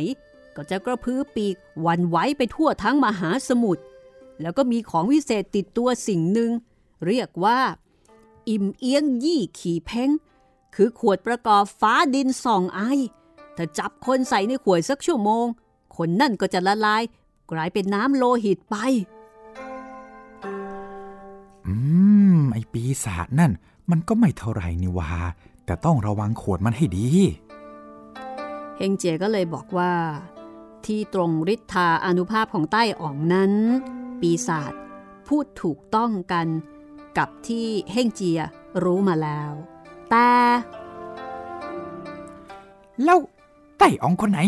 [0.61, 3.83] ก็จะกระพือปีกวันไหวไปทั่วทั้งมหาสมุทร
[4.41, 6.51] แล้วก็มีของวิเศษติดตัวสิ่งหนึ่ง
[7.07, 7.59] เรียกว่า
[8.49, 10.09] อิ่มเอียงยี่ขี่เพ้ง
[10.75, 12.81] คือขวดประกอบฟ้าดินส่องไอ
[13.57, 15.45] ถ้าจับคนใส่ในขวดสักชั่วโมง
[15.97, 17.03] คนนั่นก็จะละลาย
[17.51, 18.75] กลายเป็นน้ำโลหิตไป
[21.67, 21.73] อื
[22.35, 23.51] ม ไอปีศาจนั่น
[23.89, 25.11] มันก็ไม่เท่าไหร่นี่วา
[25.65, 27.07] แต่ต้องระวังขวดมันให้ดี
[28.77, 29.91] เฮงเจก็เลยบอกว่า
[30.87, 33.53] ที่ตรงฤทธาอนุภาพของใต้อ่องนั้น
[34.21, 34.73] ปีศาจ
[35.27, 36.47] พูดถูกต้องกัน
[37.17, 38.41] กับที่เฮงเจีย
[38.83, 39.51] รู้มาแล้ว
[40.09, 40.29] แต่
[43.03, 43.19] แล้ว
[43.77, 44.39] ไต่อ๋องคนไหน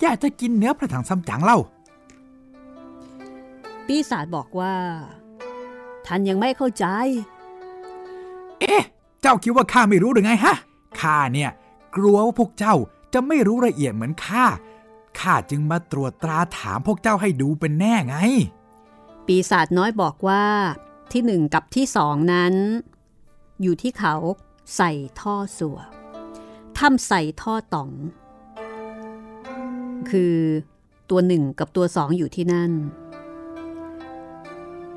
[0.00, 1.58] อยากจะกินเนื้อพระถังซัมจั๋งเล่า
[3.86, 4.74] ปีศาจบอกว่า
[6.06, 6.86] ท่านยังไม่เข้าใจ
[8.60, 8.82] เอ๊ะ
[9.20, 10.54] เจ้าคิดว่าข้าไม่รู้หรือไงฮะ
[11.00, 11.50] ข้าเนี่ย
[11.96, 12.74] กลัวว่าพวกเจ้า
[13.14, 14.44] จะไม่รู้ละเอียดเหมือนข้า
[15.20, 18.16] ข้าจึงมาตรวจตราถามพวกเจ้าให้ดูเป็นแน่ไง
[19.26, 20.44] ปีศาจน้อยบอกว่า
[21.12, 22.54] ที่หนึ่งกับที่สองนั้น
[23.62, 24.14] อยู่ที่เขา
[24.76, 25.78] ใส่ท่อสัว
[26.78, 27.90] ถ้ำใส่ท่อต่อง
[30.10, 30.36] คือ
[31.10, 32.72] ตัวหนึ่งกับตัวสองอยู่ที่นั่น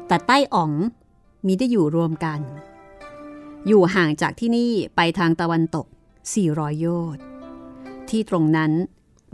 [0.08, 0.72] แต่ใต้อ๋อง
[1.46, 2.40] มีได้อยู่รวมกัน
[3.68, 5.86] อยู่ห่างจากที่นี่ไปทางตะวันตก
[6.34, 7.24] 400 โยชน์
[8.10, 8.72] ที่ตรงนั้น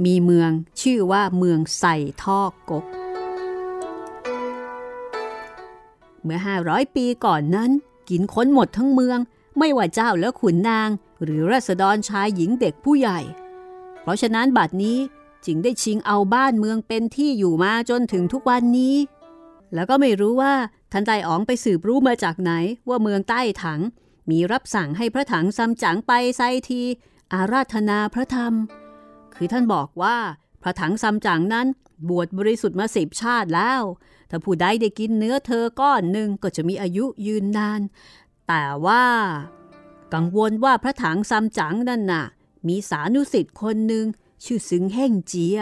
[0.05, 2.85] มีเมืองชื่อว่าเมืองใส่ท่อกก
[6.23, 7.71] เมื่อ 500 ปีก่อนนั้น
[8.09, 9.19] กินค้นหมดทั้งเมือง
[9.59, 10.89] ไม่ว่าเจ้าและขุนนาง
[11.23, 13.19] หรือราษฎรชายหญิงเด็กผู้ใหญ่
[14.01, 14.97] เพราะฉะนั้นบัดนี้
[15.45, 18.95] จึงได้ชิงเอาบ้านเมืองเป็นที่อยู่มาจนถึงทุกวันนี้
[19.73, 20.53] แล้วก็ไม่รู้ว่า
[20.91, 22.51] ท่านไตอ๋องไปสืบรู้มาจากไหน
[22.89, 23.81] ว่าเมืองใต้ถัง
[24.29, 26.81] มีรับสั่งให้พระถังซัมจั๋งไปไซที
[27.33, 28.53] อาราธนาพระธรรม
[29.37, 30.17] คือท่านบอกว่า
[30.61, 31.67] พระถังซัมจั๋งนั้น
[32.09, 33.81] บวชบริสุทธิ์มาสิบชาติแล้ว
[34.29, 37.81] ถ้าผู้ใดได้กินเนื้อเธอก้อนหนึ่งก็จะมีอายุยืนนาน
[38.47, 39.05] แต่ว่า
[40.13, 42.25] กังวลว่าพระถังซัมจั๋งนั่นน่ะ
[42.67, 44.05] มีสานุสิทธิ์คนหนึ่ง
[44.45, 45.59] ชื่อซึงเฮ่งเจีย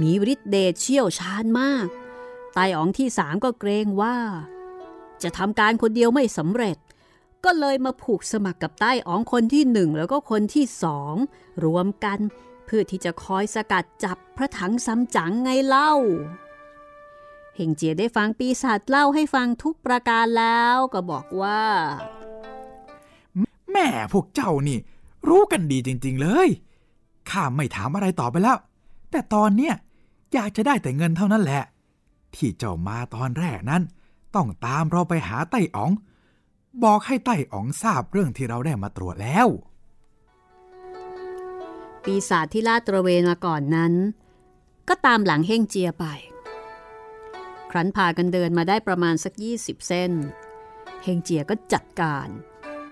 [0.00, 1.86] มีฤทธิเดชเชี่ยวชาญมาก
[2.54, 4.16] ไตอ๋องที่สามก็เกรงว่า
[5.22, 6.76] จะทำการคนเดียวไม่สำเร็จ
[7.44, 11.14] ก็เลยมาผูกสมัครกับใต้อ๋องคนที่หนึ่งแล้วก็คนที่สอง
[11.64, 12.18] รวมกัน
[12.66, 15.92] เพื่อที่จะคอยสกัดจับพระถังซัมจั๋งไงเล่า
[17.56, 21.62] เฮงเจียได้ฟังปีศาจเล่าให้ฟังทุกประการแล้วก็บอกว่า
[23.72, 24.78] แม่พวกเจ้านี่
[25.28, 26.48] รู้กันดีจริง ๆ เลย
[27.30, 28.58] ข้าไม่ถามอะไรต่อไปแล้ว
[29.10, 29.74] แต่ตอนเนี้ย
[30.32, 31.62] อยากจะได้แต่เงินเท่านั้นแหละ
[32.34, 33.82] ที่เจ้ามาตอนแรกนั้น
[34.34, 35.92] ต้องตามเราไปหาไต้อ๋อง
[36.84, 39.48] บอกให้ไต้อ๋องทราบเรื่องที่เราได้มาตรวจแล้ว
[42.06, 43.92] ปีศาจที่ลาดตระเวนมาก่อนนั้น
[44.88, 46.04] ก็ตามหลังเฮงเจียไป
[47.70, 50.12] ครั้นพากันเดินมาได้ประมาณสัก 20 เส้น
[51.04, 52.28] เฮงเจียก็จัดการ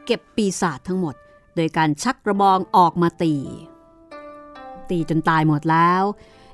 [0.07, 1.15] เก็บปีศาจทั้งหมด
[1.57, 3.35] โดยการชักกระบองออกมาตี
[4.91, 6.03] ตีจนตายหมดแล้ว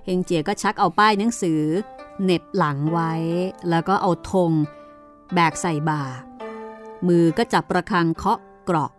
[0.05, 1.63] เฮงเจียก็ชักเอาป้ายหนังสือ
[2.23, 3.13] เหน็บหลังไว้
[3.71, 4.53] แล้วก็เอาธง
[5.35, 6.03] แบกใส่บ่า
[7.07, 8.93] มือก็จับประคังเคาะกรอก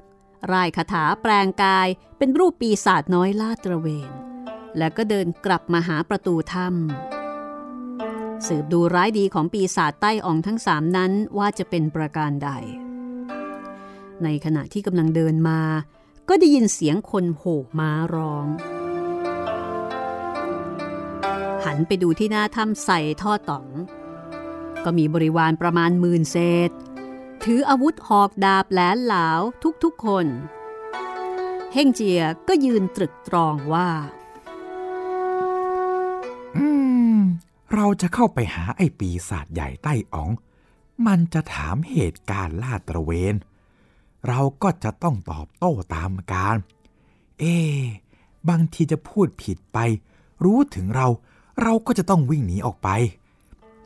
[0.53, 4.11] รายคาถาแปลงกายเป็นรูปปีศาจน้อยลาดตระเวน
[4.77, 12.49] แล้วก็เดินกลับมาหาประตูถ้ำสืบดูร้ายดีของปีศาจใต้อ่องทั้งสามนั้นว่าจะเป็นประการใด
[14.23, 15.61] ในขณะที่กำลังเดินมา
[16.29, 18.47] ก็ได้ยินเสียงคนโห่ม้าร้อง
[21.65, 23.67] หันไปดูที่หน้าถ้ำใส่ท่อต๋อง
[24.83, 26.37] ก็มีบริวารประมาณหมื่นเศ
[26.69, 26.71] ษ
[27.43, 29.41] ถืออาวุธหอกดาบแหลนหลาว
[29.83, 30.25] ทุกๆคน
[31.73, 33.89] เฮงเจียก็ยืนตรึกตรองว่า
[36.57, 36.67] อื
[37.17, 37.19] ม
[37.73, 40.29] เราจะเข้าไปหาไอ้ปีศาจใหญ่ใต้อ๋อง
[41.07, 43.35] มันจะถามเหตุการณ์ลาดตระเวน
[44.27, 46.55] เราก็จะต้องตอบโต้ตามการ
[47.39, 47.55] เอ๊
[48.49, 49.77] บางทีจะพูดผิดไป
[50.43, 51.07] รู้ถึงเรา
[51.61, 52.89] เราก็จะต้องวิ่งหนีออกไป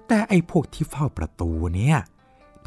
[0.08, 1.98] แต่ไอ้พวกที่เฝ้าประตูเนี่ย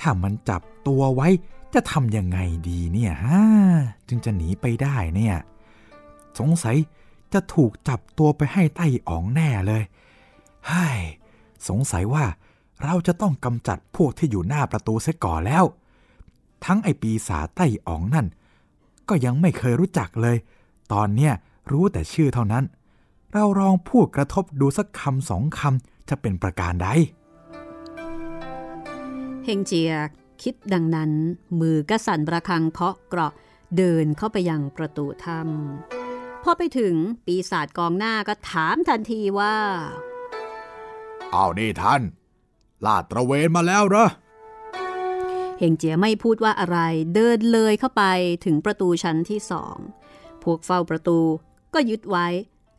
[0.01, 1.29] ถ้ามันจับ ตัวไว้
[1.74, 3.42] จะทำยังไงดีเนี่ยฮะ
[4.09, 5.37] จึงจะหนีไปได้เนี่ย
[6.38, 6.77] สงสัย
[7.33, 9.83] จะถูกจับตัวไปให้ไต้อ๋องแน่เลย
[10.66, 11.01] เฮ้ย
[11.68, 12.24] สงสัยว่า
[12.83, 15.64] เราจะต้องกำจัดพวกที่อยู่หน้าประตูเสียก่อนแล้ว
[16.64, 18.27] ทั้งไอปีศาจไต้อ๋องนั่น
[19.09, 20.37] ก็ยังไม่เคยรู้จักเลย
[20.92, 21.33] ตอนเนี้ย
[21.70, 22.64] รู้แต่ชื่อเท่านั้น
[23.33, 26.88] เราลองพูดกระทบดูสักคำสองคำจะเป็นประการใด
[29.44, 29.92] เฮงเจีย
[30.42, 31.12] คิดดังนั้น
[31.61, 33.33] มือก็สั่นประคังเคาะเกราะ
[33.77, 36.94] เดินเข้าไปยังประตูถ้ำพอไปถึง
[37.27, 39.57] ปีศาจกองหน้าก็ถามทันทีว่า
[41.35, 42.03] อ้าวนี่ท่าน
[42.87, 44.07] ลาดตระเวนมาแล้วเหรอ
[45.59, 46.79] เฮงเจียไม่พูดว่าอะไร
[47.14, 48.05] เดินเลยเข้าไป
[48.44, 49.77] ถึงประตูชั้นที่สอง
[50.42, 51.20] พวกเฝ้าประตู
[51.74, 52.27] ก็ยึดไว้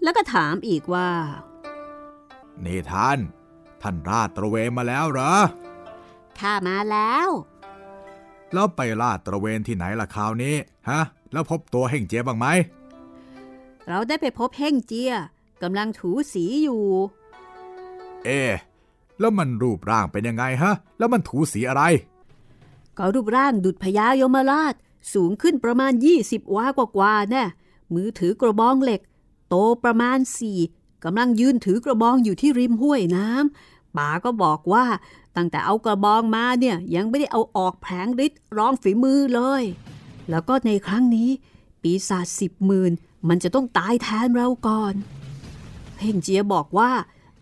[0.04, 1.10] แล้วก็ถามอีกว่า
[2.65, 3.19] นี่ท่าน
[3.82, 5.34] ท่านลาดตระเวนมาแล้วเหรอ
[6.39, 7.30] ข้ามาแล้ว
[8.53, 10.55] แล้วไปลาดตระเวนที่ไหนล่ะคราวนี้
[10.89, 12.47] ฮะ แล้วพบตัวเฮงเจียบ้างไหม
[13.88, 15.13] เราได้ไปพบเฮงเจีย
[15.63, 16.83] กำลังถูสีอยู่
[18.25, 18.41] เอ๊
[19.19, 21.83] แล้วมันรูปร่างเป็นยังไงฮะ แล้วมันถูสีอะไร
[22.97, 24.73] ก็รูปร่างดุดพญายมราช
[25.13, 27.43] สูงขึ้นประมาณ 20 วากว่าๆแน่
[27.93, 29.01] มือถือกระบองเหล็ก
[29.49, 30.59] โตประมาณสี่
[31.03, 34.86] กำลังยืนถือกระบองอยู่ที่ริมห้วยน้ำ ป๋าก็บอกว่า
[35.36, 39.63] ตั้งแต่เอากระบองมาเนี่ยยังไม่ได้เอาออกแผงฤทธิ์ร้องฝีมือเลย
[40.30, 41.30] แล้วก็ในครั้งนี้
[41.82, 42.91] ปีศาจสิบหมื่น
[43.30, 44.93] มันจะต้องตายแทนเราก่อน
[45.95, 46.91] เพ่งเจียบอกว่า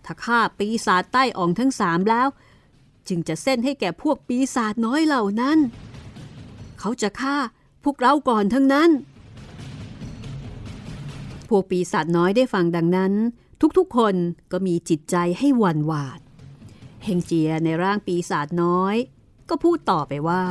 [0.05, 2.27] ถ้าฆ่าปีศาจใต้อ่องทั้งสามแล้ว
[3.07, 5.57] จึงจะเส้นให้แก่พวกปีศาจน้อยเหล่านั้น
[6.79, 7.37] เขาจะฆ่า
[7.83, 8.89] พวกเราก่อนทั้งนั้น
[11.49, 13.13] พวกปีศาจน้อยได้ฟังดังนั้น
[13.77, 14.15] ทุกๆคน
[14.51, 16.19] ก็มีจิตใจให้หวั่นหวาด
[17.03, 18.95] เฮงเจียในร่างปีศาจน้อย
[19.49, 20.43] ก็พูดต่อไปว่า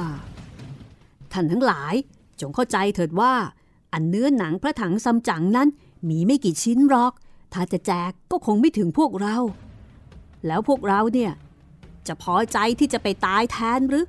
[1.32, 1.94] ท่านทั้งหลาย
[2.40, 3.34] จงเข้าใจเถิดว่า
[3.92, 5.68] อันเนื้อหนังพระถังซัมจั๋งนั้น
[6.08, 7.12] มีไม่กี่ชิ้นหรอก
[7.52, 9.36] ถ้าจะแจกก็คงไม่ถึงพวกเรา
[10.46, 11.32] แล้วพวกเราเนี่ย
[12.06, 14.06] จะพอใจที่จะไปตายแทนหรือ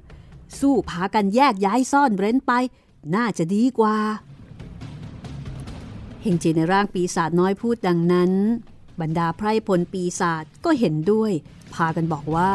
[0.59, 2.51] สู้พากันแยกย้ายซ่อนเร้นไป
[3.15, 3.97] น่าจะดีกว่า
[6.21, 8.31] เฮงเจีในร่างปีศาจน้อยพูดดังนั้น
[9.01, 11.31] บรรดาไพรพลปีศาจก็เห็นด้วย
[11.73, 12.51] พากันบอกว่า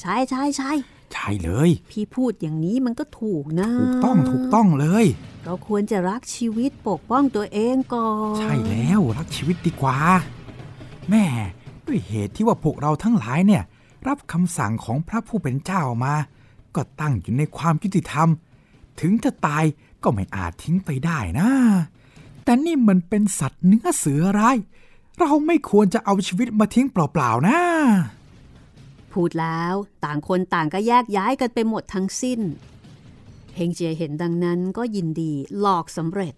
[0.00, 0.70] ใช่ใช่ใช่
[1.12, 5.06] ใช่เลย พี่พูดอย่างนี้มันก็ถูกนะ ถูกต้องถูกต้องเลย
[5.44, 9.98] เราควรจะรักชีวิตปกป้องตัวเองก่อน ใช่แล้วรักชีวิตดีกว่า
[11.10, 11.24] แม่
[11.86, 13.62] ด้วยเหตุที่ว่าพวกเราทั้งหลายเนี่ย
[14.08, 16.14] รับคำสั่งของพระผู้เป็นเจ้ามา
[16.74, 18.28] ก็ตั้งอยู่ในความยุติธรรม
[19.00, 19.64] ถึงจะตาย
[20.02, 21.48] ก็ไม่อาจทิ้งไปได้นะ
[22.44, 24.56] แต่นี่มันเป็นสัตว์เนื้อเสือร้าย
[25.18, 27.58] เราไม่ควรจะเอาชีวิตมาทิ้งเปล่าๆนะ
[29.12, 29.74] พูดแล้ว
[30.04, 32.40] ต่างคนต่างก็แยกย้ายกันไปหมดทั้งสิ้น
[33.56, 36.34] เฮงเจียเห็นดังนั้นก็ยินดีหลอกสำเร็จ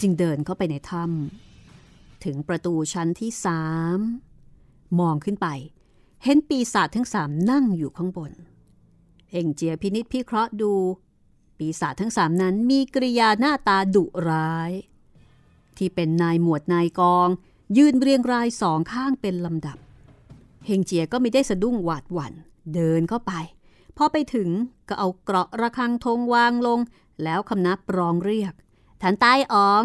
[0.00, 3.64] จึงเดินเข้าไปในถ้ำถึงประตูชั้นที่สา
[3.96, 3.98] ม
[5.00, 5.48] มองขึ้นไป
[6.24, 8.32] เห็นปีศาจทั้งสามนั่งอยู่ข้างบน
[9.30, 10.72] เอ่งเจียพินิษพิเคราะห์ดู
[11.58, 14.72] ปีศาจทั้งสามนั้นมีกริยาหน้าตาดุร้าย
[15.76, 17.28] ที่เป็นนายหมวดนายกอง
[17.76, 19.78] ยืนเรียงรายสองข้างเป็นลำดับ
[20.66, 22.32] เฮงเจียก็ไม่ได้สะดุ้งหวาดหวัน่น
[22.74, 23.32] เดินเข้าไป
[23.96, 24.48] พอไปถึง
[24.88, 26.80] ก็เอาเกราะระฆังธงวางลง
[27.22, 28.52] แล้วคำนับร้องเรียก
[29.02, 29.84] ท่านใต้อ๋อง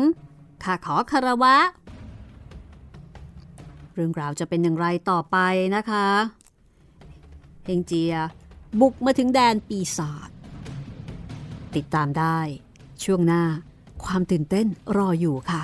[0.64, 1.58] ข้าขอคารวะ
[3.94, 5.38] เรื่องราวจะเป็นอย่างไรต่อไป
[5.76, 6.08] นะคะ
[7.66, 8.16] เฮงเจีย
[8.80, 10.30] บุกมาถึงแดนปีศาจ
[11.76, 12.40] ติดตามได้
[13.04, 13.44] ช่วงหน้า
[14.04, 14.68] ความตื่นเต้น
[14.98, 15.64] รออยู่ค่ะ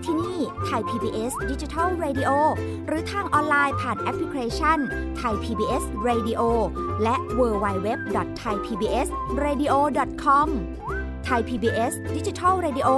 [0.00, 2.30] ได้ที่นี่ไทย PBS Digital Radio
[2.86, 4.78] หรือทางออนไลน์ผ่านแอปพลิเคชัน
[5.16, 6.40] ไทย PBS Radio
[7.02, 7.88] และ w w w
[8.40, 9.08] t h a i PBS
[9.44, 9.74] Radio
[10.24, 10.48] com
[11.24, 12.88] ไทย PBS Digital Radio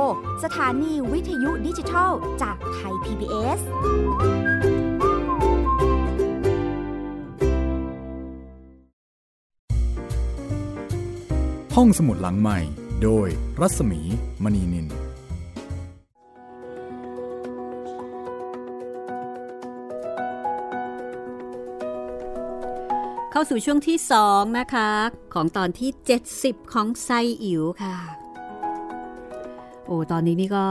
[0.45, 2.11] สถานีวิทยุดิจิทัล
[2.43, 3.61] จากไทย PBS
[11.77, 12.59] ห้องสมุดหลังใหม่
[13.03, 13.29] โดย
[13.61, 14.01] รัศมี
[14.45, 15.02] มณีนิน
[23.35, 24.89] เข้าสู่ช่วงที่ 2 นะคะ
[25.35, 25.91] ของตอนที่
[26.31, 27.11] 70 ของไซ
[27.45, 27.97] อิ๋วค่ะ
[29.87, 30.67] โอ้ตอนนี้นี่ก็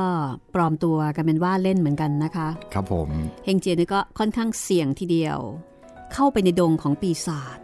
[0.55, 3.09] ปลอมตัวกันเป็นว่าเล่นเหมือนกันนะคะ ครับผม
[3.45, 5.37] เฮงเจียนี่ก็ค่อนข้างเสี่ยงทีเดียว
[6.13, 7.57] เข้าไปในดงของปีศาจ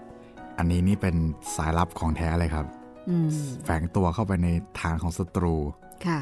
[0.58, 1.16] อันนี้นี่เป็น
[1.56, 2.66] สายลับของแท้เลยครับ
[3.10, 3.30] อืม
[3.66, 4.48] แฝงตัวเข้าไปใน
[4.82, 5.56] ทางของศัตรู
[6.06, 6.20] ค่ะ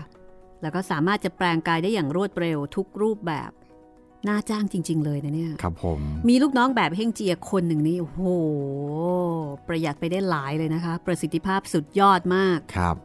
[0.61, 3.51] แล้วก็สามารถจะแปลงกายได้อย่างรวดเร็วทุกรูปแบบ
[4.27, 8.21] น่าจ้างจริง ๆ เลยนะเนี่ย ครับผม มีลูกน้องแบบเฮงเจียคนหนึ่งนี่โอ้โห
[9.67, 12.95] ประหยัดไปได้หลายเลยนะคะ ประสิทธิภาพสุดยอดมาก ครับ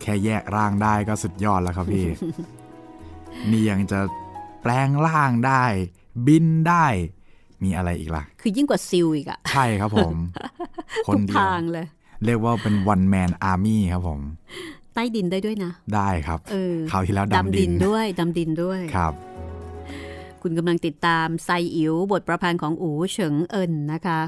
[0.00, 2.06] แค่แยกร่างได้ก็สุดยอดแล้วครับพี่
[3.50, 4.00] นี่ยังจะ
[4.62, 5.64] แปลงร่างได้
[6.26, 6.86] บินได้
[7.64, 10.14] มีอะไรอีกล่ะ คือยิ่งกว่าซิลอีกอะใช่ครับผม
[11.06, 11.86] คนทุกเดียวทางเลย
[12.24, 14.20] เรียกว่าเป็น one man army ครับผม
[14.94, 19.12] ใต้ดินได้ด้วยนะ ได้ครับเออคราวที่แล้วดำดินด้วยดำดินด้วย ครับ
[20.42, 24.20] คุณกำลังติดตามไซอิ๋วบทประพันธ์ของอูเฉิงเอินนะคะ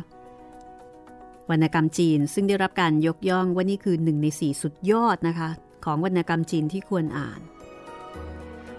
[1.51, 5.49] วรรณกรรมจีนซึ่งได้รับการยกย่องว่านี่คือหนึ่งในสี่สุดยอดนะคะ
[5.85, 7.41] ของวรรณกรรมจีนที่ควรอ่าน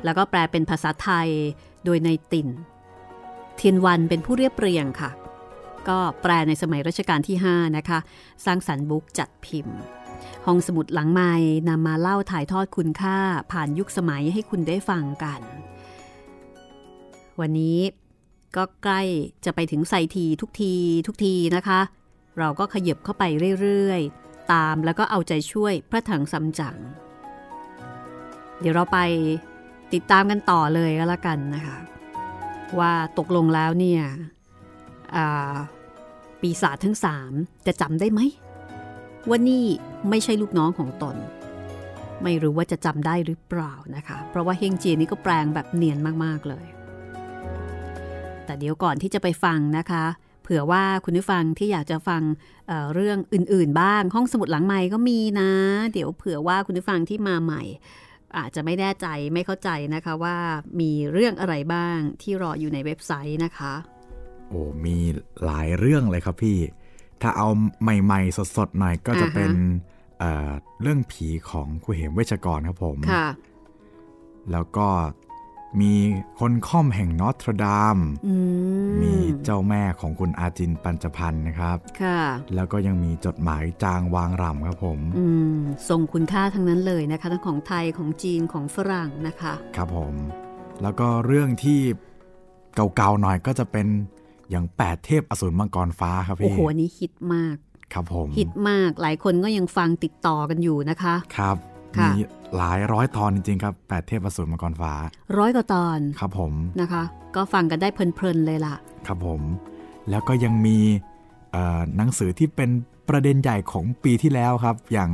[0.03, 1.29] แล้วก็แปลเป็นภาษาไทย
[1.85, 2.47] โดยในติ่น
[3.55, 5.11] เทียนวันเป็นผู้เรียบเรียงค่ะ
[5.89, 7.99] ก็แปลในสมัยรัชกาลที่ 5 นะคะ
[8.45, 9.77] สร้างสรรค์บุ๊กจัดพิมพ์
[10.45, 11.33] ห้องสมุดหลังไม้
[11.69, 13.17] นำมาเล่าถ่ายทอดคุณค่า
[13.51, 15.41] ผ่านยุคสมัยให้คุณได้ฟังกัน
[17.39, 17.79] วันนี้
[18.55, 19.01] ก็ใกล้
[19.45, 20.73] จะไปถึงไซทีทุกที
[21.07, 21.79] ทุกทีนะคะ
[22.39, 23.23] เราก็ขยับเข้าไป
[23.61, 26.77] เรื่อยๆ ตามแล้วก็เอาใจช่วยพระถังซัมจั๋ง
[28.59, 28.99] เดี๋ยวเราไป
[29.93, 31.77] ติดตามกันต่อเลยก็แล้วกันนะคะ
[32.79, 34.03] ว่าตกลงแล้วเนี่ย
[36.41, 37.31] ปีศาจทั้งสาม
[37.67, 38.21] จะจำได้ไหม
[39.29, 39.65] ว่านี่
[40.09, 41.15] ไม่ใช่ลูกน้องของตน
[42.23, 46.65] ไม่รู้ว่าจะจำได้หรือเปล่านะคะ เพราะว่าเฮงเจียนี่ก็แปลงแบบเนียนมากๆเลย
[48.45, 50.05] แต่เดี๋ยวก่อนที่จะไปฟังนะคะ
[50.43, 52.21] เผื่อว่าคุณผู้ฟังที่อยากจะฟัง
[52.67, 55.51] เอ่อเรื่องอื่นๆ บ้าง ห้องสมุดหลังใหม่ก็มีนะ
[55.93, 57.63] เดี๋ยวเผื่อว่าคุณผู้ฟังที่มาใหม่
[58.37, 60.37] อาจจะไม่แน่ใจไม่เข้าใจนะคะว่า
[60.79, 63.73] มีเรื่องอะไรบ้างที่รออยู่ในเว็บไซต์นะคะ
[64.49, 64.97] โอ้มี
[65.45, 66.57] หลายเรื่องเลยครับพี่
[67.21, 67.47] ถ้าเอา
[67.81, 69.51] ใหม่ๆ สดๆหน่อยก็จะอ่าฮะเป็น
[70.19, 73.27] เอ่อเรื่องผีของครูเหมเวชกรครับผมค่ะ
[74.51, 74.87] แล้วก็
[75.81, 75.93] มี
[76.39, 77.97] คนค่อมแห่งนอตรดาม
[78.27, 78.35] อื
[78.87, 79.13] มมี
[79.43, 82.21] เจ้าแม่ของคุณอาจินปัญจพันธ์นะครับ ค่ะ
[82.55, 85.57] แล้วก็ยังมีจดหมายจางวางรำครับผมอืม
[85.89, 90.15] ทรงคุณค่าทั้งนั้นเลยนะคะทั้งของไทยของจีนของฝรั่งนะคะ ครับผม
[90.81, 91.79] แล้วก็เรื่องที่
[92.75, 93.87] เก่าๆหน่อยก็จะเป็น
[94.49, 97.55] อย่างแปดเทพอสูรมังกรฟ้าครับโอ้พี่โหอันนี้ฮิตมาก
[97.93, 102.09] ครับผม ฮิตมากหลายคนก็ยังฟังติดต่อกันอยู่นะคะ ครับค่ะ มี
[102.57, 104.93] หลายร้อยตอนจริงๆครับแปดเทพอสูรมังกรฟ้า
[105.37, 107.03] ร้อยกว่าตอนครับผมนะคะ
[107.35, 108.75] ก็ฟังกันได้เพลินๆเลยล่ะ
[109.07, 109.41] ครับผม
[110.09, 110.77] แล้วก็ยังมี
[111.51, 112.69] เอ่อหนังสือที่เป็น
[113.09, 115.11] ประเด็นใหญ่ของปีที่แล้วครับ อย่าง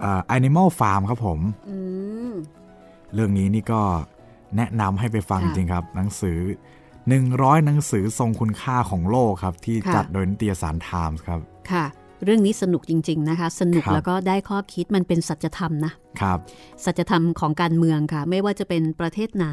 [0.00, 1.40] เอ่อ Animal Farm ครับผม
[1.70, 1.78] อื
[2.30, 2.32] ม
[3.14, 3.80] เรื่องนี้นี่ก็
[4.56, 6.38] แนะนำให้ไปฟังค่ะจริงครับ หนังสือ
[7.02, 11.40] 100 หนังสือทรงคุณค่าของโลกครับ ที่ค่ะจัดโดยนิตยสารไทมส์ครับ
[11.70, 11.84] ค่ะ
[12.24, 16.38] เรื่องนี้สนุกจริง ๆนะคะ สนุกครับแล้วก็ได้ข้อคิดมันเป็นสัจธรรมนะครับ
[16.84, 19.48] สัจธรรมของการเมืองค่ะ ไม่ว่าจะเป็นประเทศไหน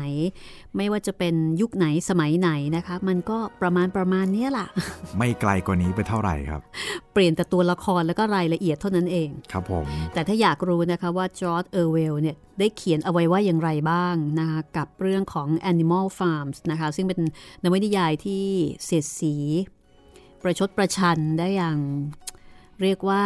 [0.78, 4.67] ไม่ว่าจะเป็นยุคไหนสมัยไหนนะคะ มันก็ประมาณประมาณเนี้ยล่ะ
[5.17, 6.61] ไม่ไกลกว่านี้ไปเท่าไหร่ครับ
[7.13, 17.20] เปลี่ยนแต่ตัวละครแล้วก็รายละเอียดเท่านั้นเองครับผมแต่ถ้าอยากรู้นะคะว่าจอร์ดเออร์เวลเนี่ยได้เขียนเอาไว้ว่าอย่างไรบ้างนะคะกับเรื่องของ Animal Farms นะคะ ซึ่งเป็น
[17.63, 18.43] นวนิยายที่
[18.84, 19.36] เสียดสี
[20.43, 21.78] ประชดประชันได้อย่าง
[22.82, 23.25] เรียกว่า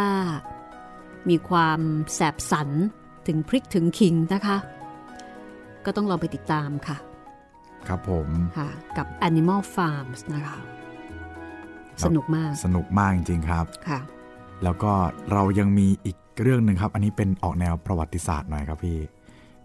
[1.28, 1.80] มีความ
[2.14, 2.68] แสบสัน
[3.26, 4.56] ถึงพริกถึงขิงนะคะ
[5.84, 6.96] ก็ต้องลองไปติดตามค่ะ
[7.88, 8.28] ครับผม
[8.58, 10.58] ค่ะกับ Animal Farms นะคะ
[12.04, 14.00] สนุกมาก สนุกมากจริง ๆ ครับค่ะ
[14.64, 14.92] แล้วก็
[15.32, 18.98] เรายังมีอีกเรื่องหนึ่งครับ อันนี้เป็นออกแนวประวัติศาสตร์หน่อยครับพี่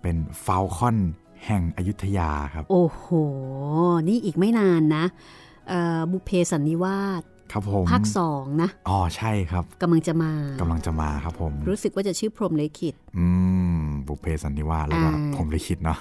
[0.02, 0.16] เป็น
[0.46, 0.98] ฟาลคอน
[1.46, 3.06] แห่งอยุธยาครับ โอ้โห
[4.08, 5.06] นี่อีกไม่นานนะ
[5.70, 10.32] เอ่อบุพเพสันนิวาส ครับผมภาคสองนะอ๋อใช่ครับกำลังจะมา
[10.62, 13.26] กำลังจะมาครับผม รู้สึกว่าจะชื่อพรหมลิขิตอื
[13.82, 16.00] มบุพเพสันนิวาสแล้วก็อ่าผมลิขิตเนาะ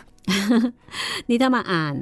[1.29, 1.97] นี่ถ้ามาอ่าน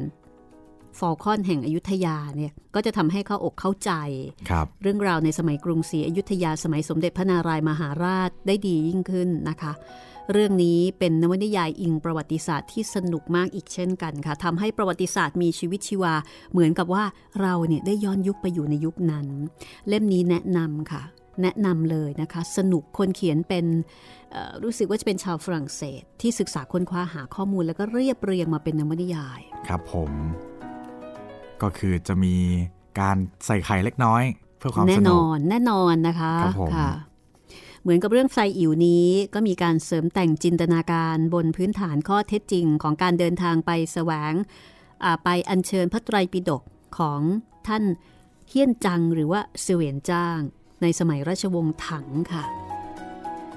[0.99, 3.93] ฟอลคอนแห่งอยุธยาเนี่ยก็จะทำให้เข้าอกเข้าใจ
[4.51, 9.73] ครับเรื่องราวในสมัยกรุงศรีอยุธยาสมัยสมเด็จพระนารายมหาราชได้ดียิ่งขึ้นนะคะ
[10.33, 16.14] เรื่องนี้เป็นนวนิยายอิงประวัติศาสตร์ที่สนุกมากอีกเช่นกันค่ะทำให้ประวัติศาสตร์มีชีวิตชีวา
[16.53, 17.05] เหมือนกับว่า
[17.41, 19.27] เราเนี่ยได้ย้อนยุคไปอยู่ในยุคนั้น
[19.89, 21.03] เล่มนี้แนะนำค่ะ
[21.43, 23.66] แนะนำเลยนะคะ สนุกคนเขียนเป็น
[24.31, 30.11] เอ่อรู้สึกว่าจะเป็นชาวฝรั่งเศส ที่ศึกษาค้นคว้าหาข้อมูลแล้วก็เรียบเรียงมาเป็นนวนิยาย ครับผม
[31.62, 32.35] ก็คือจะมี
[33.01, 33.16] การ
[33.47, 34.22] ใส่ไข่เล็กน้อย
[34.59, 36.91] เพื่อความแน่สนนุกอนแน่นอนนะคะครับผมค่ะ
[37.87, 44.32] เหมือนกับเรื่องไซอิ๋วนี้ก็มีการเสริมแต่งจินตนาการบนพื้นฐานข้อเท็จจริงของการเดินทางไปแสวง
[45.24, 46.62] ไปอัญเชิญพระไตรปิฎก
[46.99, 47.20] ของ
[47.68, 47.84] ท่าน
[48.49, 50.39] เฮียนจังหรือว่าเสวียนจ้าง
[50.82, 52.45] ในสมัยราชวงศ์ถังค่ะ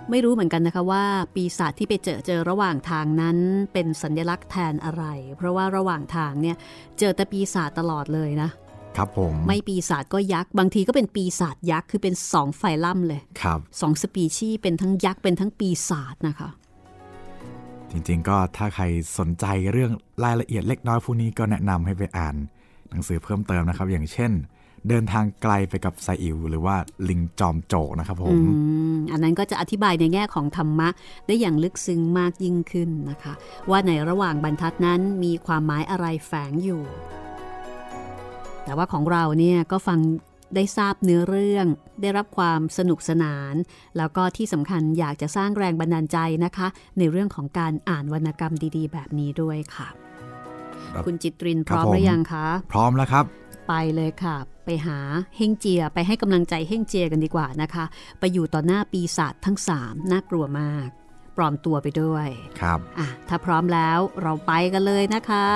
[0.10, 1.06] ไม่รู้เหมือนกันนะคะว่า
[1.36, 3.38] ปีศาจที่ไปเจอเจอระหว่างทางนั้น
[3.74, 5.04] เป็นสัญลักษณ์แทนอะไร
[5.38, 6.58] เพราะว่าระหว่างทางเนี่ย
[7.00, 8.50] เจอแต่ปีศาจตลอดเลยนะ
[9.00, 16.50] ครับผม ไม่ปีศาจก็ยักษ์ บางทีก็เป็นปีศาจยักษ์ คือเป็นสองไฟล่ำเลยครับสองสปีชีส์เป็นทั้งยักษ์เป็นทั้งปีศาจนะคะ
[17.92, 18.84] จริงๆก็ถ้าใคร
[19.18, 19.92] สนใจเรื่อง
[20.24, 22.36] รายละเอียดเล็กน้อยพวกนี้ก็แนะนำให้ไปอ่าน
[22.90, 24.32] หนังสือเพิ่มเติมนะครับ อย่างเช่น
[24.90, 26.76] เดินทางไกลไปกับไซอิ๋วหรือว่า
[27.10, 28.48] ลิงจอมโจกนะครับผอืม
[28.94, 30.90] มอันนั้นก็จะอธิบายในแง่ของธรรมะ
[31.28, 33.34] ได้อย่างลึกซึ้งมากยิ่งขึ้นนะคะ
[33.70, 36.84] ว่าในระหว่างบรรทัดนั้นมีความหมายอะไรแฝงอยู่
[38.70, 40.00] แต่ว่าของเราเนี่ยก็ฟัง
[40.56, 41.66] ได้ทราบเนื้อเรื่อง
[42.02, 43.54] ได้รับความสนุกสนาน
[43.98, 46.68] แล้วก็ที่สำคัญอยากจะสร้างแรงบันดาลใจนะคะ
[46.98, 49.88] ในเรื่องของการอ่านวรรณกรรมดีๆ แบบนี้ด้วยค่ะ
[50.94, 53.26] ครับคุณจิตรินพครับร้อมผมหรือยังคะ พร้อมแล้วครับ
[53.70, 55.00] ไปเลยค่ะ ไปหา
[55.38, 57.86] เฮงเจีย ไปให้กำลังใจเฮงเจียกันดีกว่านะคะ
[58.20, 60.88] ไปอยู่ต่อหน้าปีศาจทั้งสามน่ากลัวมาก
[61.38, 62.28] ปลอมตัวไปด้วย
[62.62, 65.48] ครับอะถ้าพร้อมแล้วเราไปกันเลยนะคะ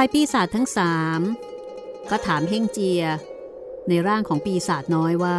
[0.00, 1.20] ายปีศาจทั้งสาม
[2.10, 3.02] ก็ถามเฮงเจีย
[3.88, 5.38] ในร่างของปีศาจน้อยว่า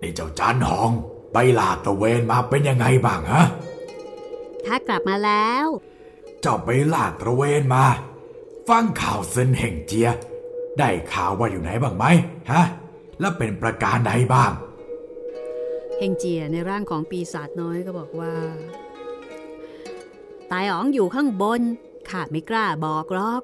[0.00, 0.90] นี่เจ้าจานหอง
[1.32, 3.44] ไปลาดตระเวนมาเป็นยังไงบ้างฮะ
[4.64, 5.66] ถ้ากลับมาแล้ว
[6.40, 7.84] เจ้าไปลาดตระเวนมา
[8.68, 10.08] ฟังข่าวเซนเห่งเจีย
[10.78, 12.04] ได้ข่าวว่าอยู่ไหนบ้างไหม
[12.52, 12.64] ฮะ
[13.20, 14.52] แล้วเป็นประการใดบ้าง
[15.98, 18.32] เฮงเจียในร่างของปีศาจน้อยก็บอกว่า
[20.52, 21.62] ตายอ๋องอยู่ข้างบน
[22.08, 23.42] ข้าไม่กล้าบอกหรอก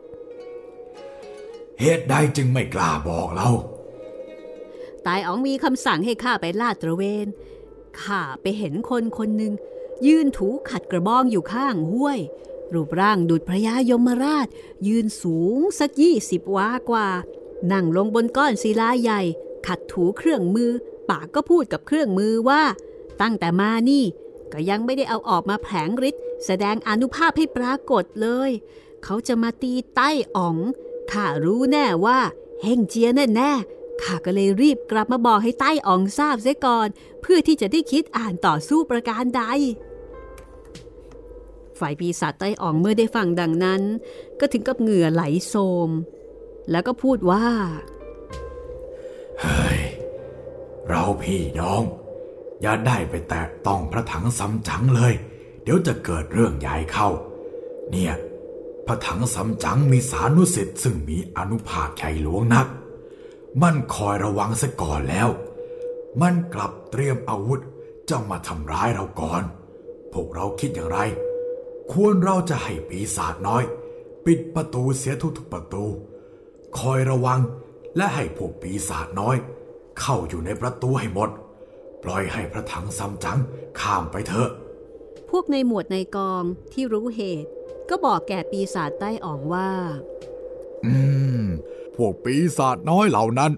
[1.81, 3.51] เหตุใดจึงไม่กล้าบอกเรา
[5.07, 7.27] ตายอ๋องมีคำสั่งให้ข้าไปลาดตระเวน
[8.03, 9.53] ข้าไปเห็นคนคนหนึ่ง
[10.07, 12.19] ยืนถูขัดกระบองอยู่ข้างห้วย
[12.73, 14.49] รูปร่างดุจพระยายมราช
[14.89, 17.09] ยืนสูงสักยี่สิบวากว่า
[17.73, 19.21] นั่งลงบนก้อนศิลาใหญ่
[19.67, 20.71] ขัดถูเครื่องมือ
[21.11, 22.63] ปากก็พูดกับเครื่องมือว่า
[23.23, 24.05] ตั้งแต่มานี่
[24.53, 28.51] ก็ยังไม่ได้เอาออกมาแผลงฤทธิ์ แสดงอนุภาพให้ปรากฏเลย
[29.05, 30.57] เขาจะมาตีใต้อ๋อง
[31.13, 32.19] ข้ารู้แน่ว่า
[32.63, 33.53] เฮงเจียแน่แน่
[34.03, 36.89] ข้าก็เลยรีบกลับมาบอกให้ใต้อ๋องทราบเสียก่อน
[37.21, 39.43] เพื่อที่จะได้คิดอ่านต่อสู้ประการใด
[41.79, 43.83] ฝ่ายปีศาจใต้อ๋องเมื่อได้ฟังดังนั้น
[44.41, 45.55] ก็ถึงกับเหงื่อไหลโส
[45.89, 45.91] ม
[46.71, 47.47] แล้วก็พูดว่า
[49.41, 49.81] เฮ้ย
[50.89, 51.83] เราพี่น้อง
[52.63, 55.15] อย่าได้ไปแตะต้องพระถังซัมจั๋งเลย
[55.65, 57.09] เดี๋ยวจะเกิดเรื่องใหญ่เข้า
[57.91, 58.15] เนี่ย
[58.87, 62.67] พระถังซัมจังมีสานุสิทธิ์ซึ่งมีอนุภาพใหญ่หลวงนัก
[63.63, 65.29] มันคอยระวังซะก่อนแล้ว
[66.21, 67.61] มันกลับเตรียมอาวุธ
[68.09, 69.43] จะมาทำร้ายเราก่อน
[70.13, 70.99] พวกเราคิดอย่างไร
[71.93, 73.63] ควรเราจะให้ปีศาจน้อย
[74.27, 75.85] ปิดประตูเสียทุกๆประตู
[76.79, 77.41] คอยระวัง
[77.97, 79.37] และให้พวกปีศาจน้อย
[80.01, 81.31] เข้าอยู่ในประตูให้หมด
[82.03, 83.39] ปล่อยให้พระถังซัมจัง
[83.81, 84.51] ข้ามไปเถอะ
[85.37, 87.49] วกในหมวดในกองที่รู้เหตุ
[87.89, 89.71] ก็บอกแก่ปีศาจใต้อ๋องว่า
[90.85, 90.95] อื
[91.43, 91.45] ม
[91.95, 93.53] พวกปีศาจน้อยเหล่านั้น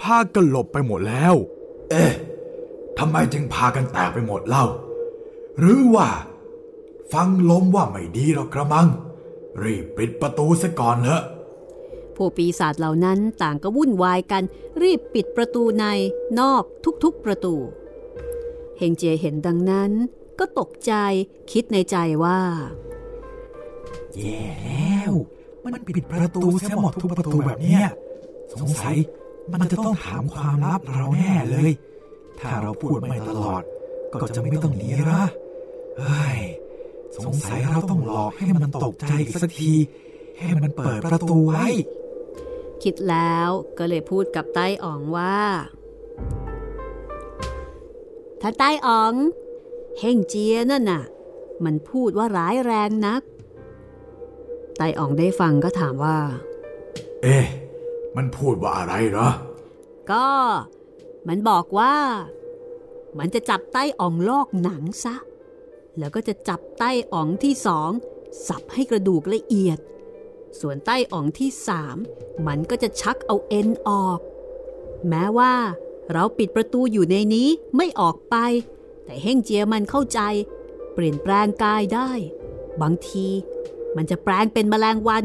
[0.00, 1.34] พากันหลบไปหมดแล้ว
[1.90, 2.12] เอ๊ะ
[2.98, 4.66] ทำไมจึงพากันแตกไปหมดเล่า
[5.58, 6.08] หรือว่า
[7.12, 8.88] ฟังลมว่าไม่ดีหรอกกระมัง
[9.62, 11.22] รีบปิดประตูซะก่อนเถอะ
[12.16, 14.42] พวกปีศาจเหล่านั้นต่างก็วุ่นวายกัน
[14.82, 15.86] รีบปิดประตูใน
[16.40, 16.62] นอก
[17.04, 17.54] ทุกๆประตู
[18.78, 19.92] เฮงเจียเห็นดังนั้น
[20.42, 20.94] ก็ตกใจ
[21.52, 22.38] คิดในใจว่า
[24.18, 25.12] แย่แล้ว
[25.64, 27.84] มันปิดประตูเสียหมดทุกประตูแบบเนี้ย
[28.60, 28.96] สงสัย
[29.52, 31.70] มันจะต้องถามความลับเราแน่เลย
[32.40, 33.62] ถ้าเราพูดไม่ตลอด
[34.12, 35.22] ก็จะไม่ต้องหนีละ
[35.98, 36.38] เฮ้ย
[37.24, 39.72] สงสัยเราต้องหลอกให้มันตกใจอีกสักที
[40.38, 41.66] ให้มันเปิดประตูไว้
[42.82, 45.40] คิดแล้วก็เลยพูดกับใต้อ๋องว่า
[48.40, 49.14] ถ้าใต้อ๋อง
[49.98, 51.02] เฮงเจียนั่นน่ะ
[51.64, 53.22] มันพูดว่าร้ายแรงนัก
[54.76, 56.18] ไต้อ๋องได้ฟังก็ถามว่า
[57.22, 57.46] เอ๊ะ
[58.16, 59.28] มันพูดว่าอะไรเหรอ
[60.10, 60.26] ก็
[61.28, 61.94] มันบอกว่า
[63.18, 65.14] มันจะจับไต้อ่องลอกหนังซะ
[65.98, 67.90] แล้วก็จะจับไต้อ่องที่สอง
[68.48, 69.78] สับให้กระดูกละเอียด
[70.60, 71.96] ส่วนไต้อ่องที่สาม
[72.46, 74.18] มันก็จะชักเอาเอ็นออก
[75.08, 75.54] แม้ว่า
[76.12, 78.36] เราปิดประตูอยู่ในนี้ไม่ออกไป
[79.04, 80.20] แต่เฮ่งเจียมันเข้าใจ
[80.94, 82.10] เปลี่ยนแปลงกายได้
[82.82, 83.26] บางที
[83.96, 85.24] มันจะแปลงเป็นแมลงวัน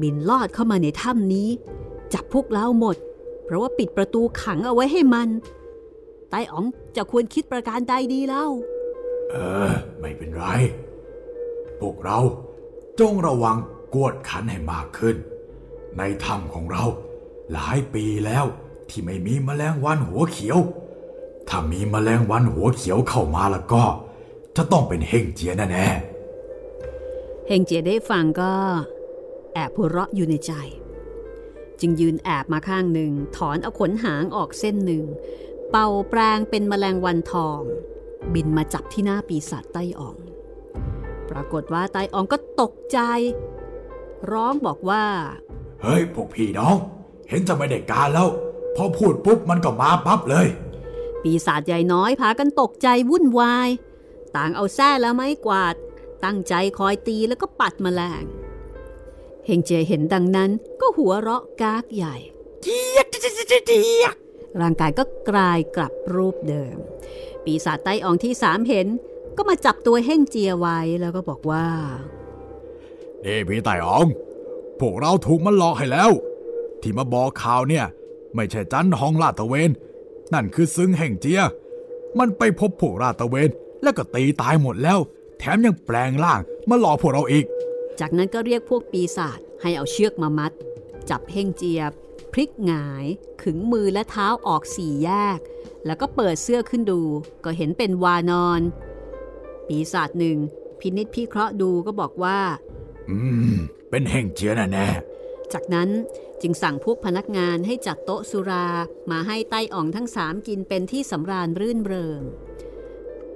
[0.00, 1.48] บินลอดเข้ามาในถ้ำนี้
[2.14, 2.96] จับพวกเราหมด
[3.44, 5.28] เพราะว่าปิดประตูขังเอาไว้ให้มัน
[6.30, 6.66] ไต้อ๋อง
[6.96, 8.46] จะควรคิดประการใดดีเล่า
[9.30, 9.36] เอ
[9.68, 10.44] อ ไม่เป็นไร
[11.80, 12.18] พวกเรา
[13.00, 13.56] จงระวัง
[13.94, 15.16] กวดขันให้มากขึ้น
[15.98, 16.84] ในถ้ำของเรา
[17.52, 18.44] หลายปีแล้ว
[18.88, 20.58] ที่ไม่มีแมลงวันหัวเขียว
[21.48, 23.84] ถ้ามีแมลงวันหัวเขียวเข้ามาแล้วก็
[24.56, 25.86] จะต้องเป็นเฮงเจียแน่
[27.48, 28.52] เฮงเจียได้ฟังก็
[29.54, 30.52] แอบหัวเราะอยู่ในใจ
[31.80, 35.04] จึงยืนแอบมาข้างหนึ่ง ถอนเอาขนหางออกเส้นหนึ่ง
[35.70, 37.60] เป่าแปลงเป็นแมลงวันทอง
[38.34, 40.16] บินมาจับที่หน้าปีศาจไต้อ่อง
[41.30, 42.98] ปรากฏว่าไต้อ่องก็ตกใจ
[44.32, 46.76] ร้องบอกว่าๆเฮ้ยพวกพี่น้อง
[47.28, 48.28] เห็นจะไม่ได้การแล้ว
[48.76, 50.46] พอพูดปุ๊บมันก็มาปั๊บเลย
[51.24, 53.68] ปีศาจใหญ่น้อยพากันตกใจวุ่นวาย
[54.36, 55.74] ต่างเอาแส้และไม้กวาด
[56.24, 58.24] ตั้งใจคอยตีแล้วก็ปัดแมลง
[59.46, 60.50] เฮงเจยเห็นดังนั้น
[60.80, 62.16] ก็หัวเราะกากใหญ่
[64.60, 66.76] ร่างกายก็กลายกลับรูปเดิม
[67.44, 68.86] ปีศาจไต้อองที่สามเห็น
[69.36, 71.66] ก็มาจับตัวเฮ่งเจียไว้แล้วก็บอกว่า
[73.24, 74.06] นี่พี่ไตออง
[74.80, 76.10] พวกเราถูกมันหลอกให้แล้ว
[76.82, 77.86] ที่มาบอกข่าวเนี่ย
[78.34, 79.70] ไม่ใช่จันหองลาดตะเวน
[80.34, 81.42] นั่นคือซึ้งแห่งเจีย
[82.18, 83.50] มันไปพบพวกราดตระเวน
[83.82, 84.98] แล้วก็ตีตายหมดแล้ว
[85.38, 87.44] แถมยังแปลงร่างมาหลอกพวกเราอีก
[88.00, 90.52] จากนั้นก็เรียกพวกปีศาจให้เอาเชือกมามัด
[91.10, 91.92] จับเฮ่งเจียบ
[92.32, 93.06] พลิกหงาย
[93.42, 95.38] ขึงมือและเท้าออกสี่แยก
[95.86, 97.00] แล้วก็เปิดเสื้อขึ้นดู
[97.44, 98.60] ก็เห็นเป็นวานอน
[99.66, 100.38] ปีศาจหนึ่ง
[100.80, 102.38] พินิษพิเคราะห์ดูก็บอกว่า
[103.10, 103.18] อื
[103.52, 103.54] ม
[103.90, 104.88] เป็นแห่งเจียแน่แน่
[105.52, 105.88] จากนั้น
[106.42, 108.68] จึงสั่งพวกพนักงานให้จัดโต๊ะสุรา
[109.10, 112.20] มาให้ไต้อ่องทั้งสามกินเป็นที่สำราญรื่นเริง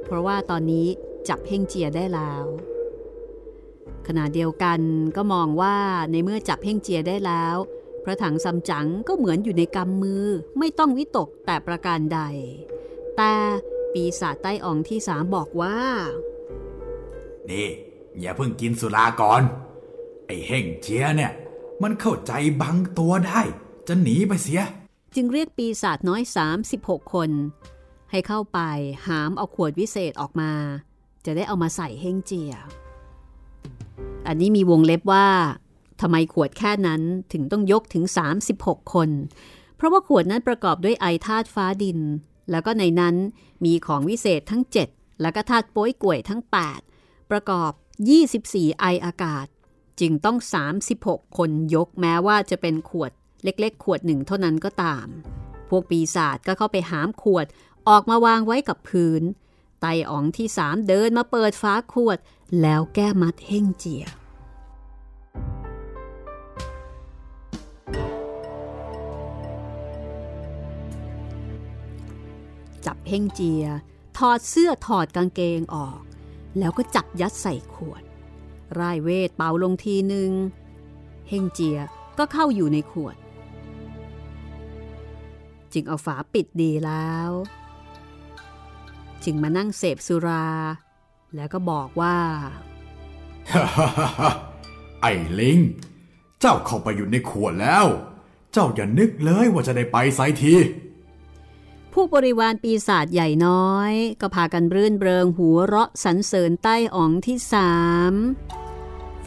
[0.04, 0.86] เพราะว่าตอนนี้
[1.28, 2.44] จับเฮงเจียได้แล้ว
[4.06, 4.80] ขณะเดียวกัน
[5.16, 5.76] ก็มองว่า
[6.10, 7.56] ในเมื่อจับเฮงเจียได้แล้ว
[8.04, 10.24] พระถังซัมจั๋งก็เหมือนอยู่ในกำมือ
[10.58, 12.20] ไม่ต้องวิตกแต่ประการใด
[13.16, 13.34] แต่
[13.92, 15.78] ปีศาจใต้อ่องที่สามบอกว่า
[17.50, 17.68] นี่
[18.20, 19.42] อย่าเพิ่งกินสุราก่อน
[20.26, 21.32] ไอ้เฮ่งเจียเนี่ย
[21.82, 23.40] มันเข้าใจบังตัวได้
[23.88, 24.62] จะหนีไปเสีย
[25.14, 26.22] จึงเรียกปีศาจน้อย
[26.66, 27.30] 36 คน
[28.10, 28.58] ให้เข้าไป
[29.06, 30.52] หามเอาขวดวิเศษออกมา
[31.24, 32.52] จะได้เอามาใส่เฮงเจีย
[34.26, 35.28] อันนี้มีวงเล็บว่า
[36.00, 37.02] ทำไมขวดแค่นั้น
[37.32, 38.04] ถึงต้องยกถึง
[38.48, 39.10] 36 คน
[39.76, 41.98] เพราะว่าขวดนั้นประกอบด้วยไอธาตุฟ้าดิน
[42.50, 43.16] แล้วก็ในนั้น
[43.64, 44.62] มีของวิเศษทั้ง
[44.92, 46.40] 7 แล้วก็ธาตุโป้ยก่วยทั้ง
[46.86, 47.72] 8 ประกอบ
[48.26, 49.46] 24 ไออากาศ
[50.00, 50.38] จึงต้อง
[50.86, 53.10] 36 คนยกแม้ว่าจะเป็นขวด
[53.44, 55.06] เล็กๆ ขวดหนึ่งเท่านั้นก็ตาม
[55.68, 57.46] พวกปีศาจก็เข้าไปหามขวด
[57.88, 59.22] ออกมาวางไว้กับพื้น
[59.80, 62.18] ไตอ๋องที่สามเดินมาเปิดฟ้าขวด
[62.60, 64.04] แล้วแก้มัดเฮ่งเจีย
[72.84, 73.64] จับเฮ่งเจีย
[74.18, 76.00] ถอดเสื้อถอดกางเกงออก
[76.58, 78.02] แล้วก็จับยัดใส่ขวด
[78.78, 80.30] ร่ายเวทเป่าลงทีหนึ่ง
[81.28, 81.78] เฮ่งเจีย
[82.18, 83.16] ก็เข้าอยู่ในขวด
[85.72, 87.30] จึงเอาฝาปิดดีแล้ว
[89.24, 90.48] จึงมานั่งเสพสุรา
[91.34, 92.18] แล้วก็บอกว่า
[95.00, 95.58] ไอ้ลิง
[96.40, 97.86] เจ้าเข้าไปอยู่ในขวดแล้ว
[98.52, 100.54] เจ้าอย่านึกเลยว่าจะได้ไปไซที
[101.92, 107.72] ผู้บริวารปีศาจใหญ่น้อย ก็พากันรื่นเริงหัวเราะสรรเสริญใต้อ๋องที่สา
[108.10, 108.12] ม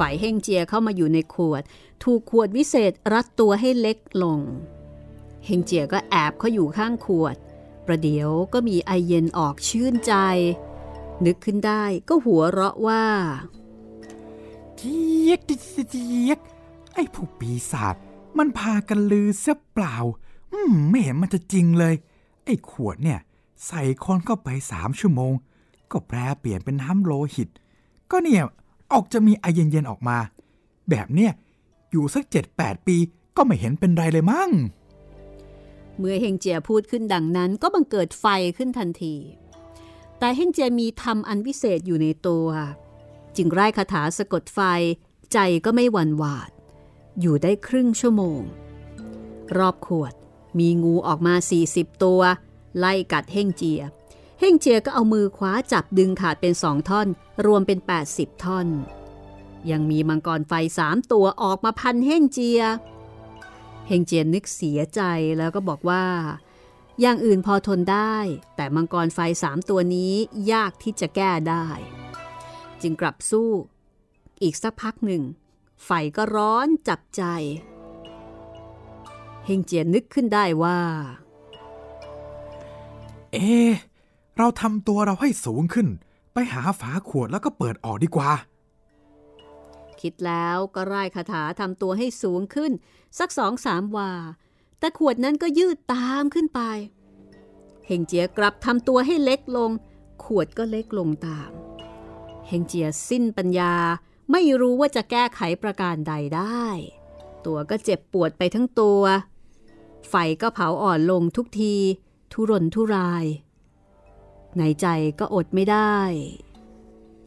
[0.04, 1.64] ฝ่ายเฮงเจียเข้ามาอยู่ในขวด
[2.04, 4.39] ถูกขวดวิเศษรัดตัวให้เล็กลง
[5.45, 7.36] เฮงเจียก็แอบเข้าอยู่ข้างขวด
[7.86, 10.14] ประเดี๋ยวก็มีไอเย็นออกชื่นใจ
[11.26, 13.06] นึกขึ้นได้ก็หัวเราะว่า
[14.78, 15.39] เจี๊ยก
[15.91, 16.39] เจี๊ยก
[16.93, 17.95] ไอ้ผู้ปีศาจ
[18.38, 19.95] มันพากันลือเสียเปล่า
[20.54, 21.95] อืมไม่เห็นมันจะจริงเลย
[22.45, 23.20] ไอ้ขวดเนี่ย
[23.68, 25.34] ใส่คนเข้าไปสามชั่วโมง
[25.91, 27.49] ก็แปรเปลี่ยนเป็นน้ำโลหิต
[28.12, 28.43] ก็เนี่ย
[28.94, 30.18] ออกจะมีไอเย็นๆออกมา
[30.89, 31.32] แบบเนี้ย
[31.92, 32.98] อยู่สักเจ็ดแปดปี
[33.38, 34.50] ก็ไม่เห็นเป็นไรเลยมั้ง
[35.98, 38.26] เมื่อเฮงเจียพูดขึ้นดังนั้นก็บังเกิดไฟ
[38.58, 39.16] ขึ้นทันที
[40.20, 42.48] แต่เฮงเจียมีธรรมอันวิเศษอยู่ในตัว
[43.36, 44.60] จึงไร้คาถาสะกดไฟ
[45.34, 46.50] ใจก็ไม่หวั่นหวาด
[47.20, 48.42] อยู่ได้ครึ่งชั่วโมง
[49.58, 50.14] รอบขวด
[50.60, 51.34] มีงูออกมา
[51.70, 52.22] 40 ตัว
[52.78, 53.82] ไล่กัดเฮงเจีย
[54.44, 57.08] เฮงเจียก็เอามือคว้าจับดึงขาดเป็นสองท่อน
[57.46, 57.80] รวมเป็น
[58.12, 58.68] 80 ท่อน
[59.72, 62.62] ยังมีมังกรไฟสามตัวออกมาพันเฮงเจีย
[63.88, 65.02] เฮงเจียนึกเสียใจ
[65.38, 66.06] แล้วก็บอกว่า
[67.02, 68.16] อย่างอื่นพอทนได้
[68.56, 70.14] แต่มังกรไฟสามตัวนี้
[70.52, 71.68] ยากที่จะแก้ได้
[72.82, 73.50] จึงกลับสู้
[74.42, 75.24] อีกสักพักหนึ่ง
[75.86, 77.24] ไฟก็ร้อนจับใจ
[79.46, 80.80] เฮงเจียนนึกขึ้นได้ว่า
[83.34, 83.74] เอะ
[84.38, 85.88] เราทำตัวเราให้สูงขึ้น
[86.34, 88.32] ไปหาฝาขวดแล้วก็เปิดออกดีกว่า
[90.01, 92.71] คิดแล้วก็ร่ายคาถาทำตัวให้สูงขึ้น
[93.19, 94.11] สักสองสามวา
[94.79, 96.61] แต่ขวดนั้นก็ยืดตามขึ้นไป
[97.86, 99.71] เฮงเจียกลับทำตัวให้เล็กลง
[100.23, 101.51] ขวดก็เล็กลงตาม
[102.47, 103.73] เฮงเจียสิ้นปัญญา
[104.32, 106.65] ไม่รู้ว่าจะแก้ไขประการใดได้
[107.45, 109.01] ตัวก็เจ็บปวดไปทั้งตัว
[110.09, 111.75] ไฟก็เผาอ่อนลงทุกที
[112.32, 113.25] ทุรนทุราย
[114.58, 114.88] ในใจ
[115.20, 115.97] ก็อดไม่ได้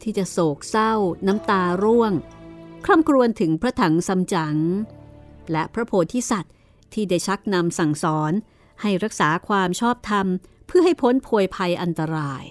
[0.01, 0.93] ที่จะโศกเศร้า
[1.27, 2.11] น้ำตาร่วง
[2.85, 4.57] คร่ำครวญถึงพระถังซัมจั๋ง
[5.51, 6.53] และพระโพธิสัตว์
[6.93, 8.31] ที่ได้ชักนำสั่งสอน
[8.81, 10.27] ให้รักษาความชอบธรรม
[10.67, 12.43] เพื่อให้พ้นโพยภัยอันตราย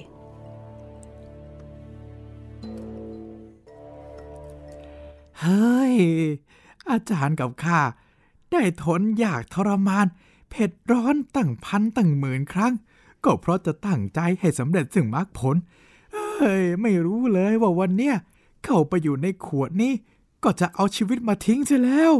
[5.41, 5.95] เฮ้ย
[6.91, 7.81] อาจารย์กับข้า
[8.53, 10.07] ได้ทนอยากทรมาน
[10.51, 12.75] เผ็ดร้อนตั้งพันตั้งหมื่นครั้ง
[13.25, 15.57] ก็เพราะจะตั้งใจให้สำเร็จซึ่งมรรคผล
[16.12, 18.16] เฮ้ย ไม่รู้เลยว่าวันเนี้ย
[18.64, 19.93] เข้าไปอยู่ในขวดนี้
[20.45, 22.12] ก็จะเอาชีวิตมาทิ้งซะแล้ว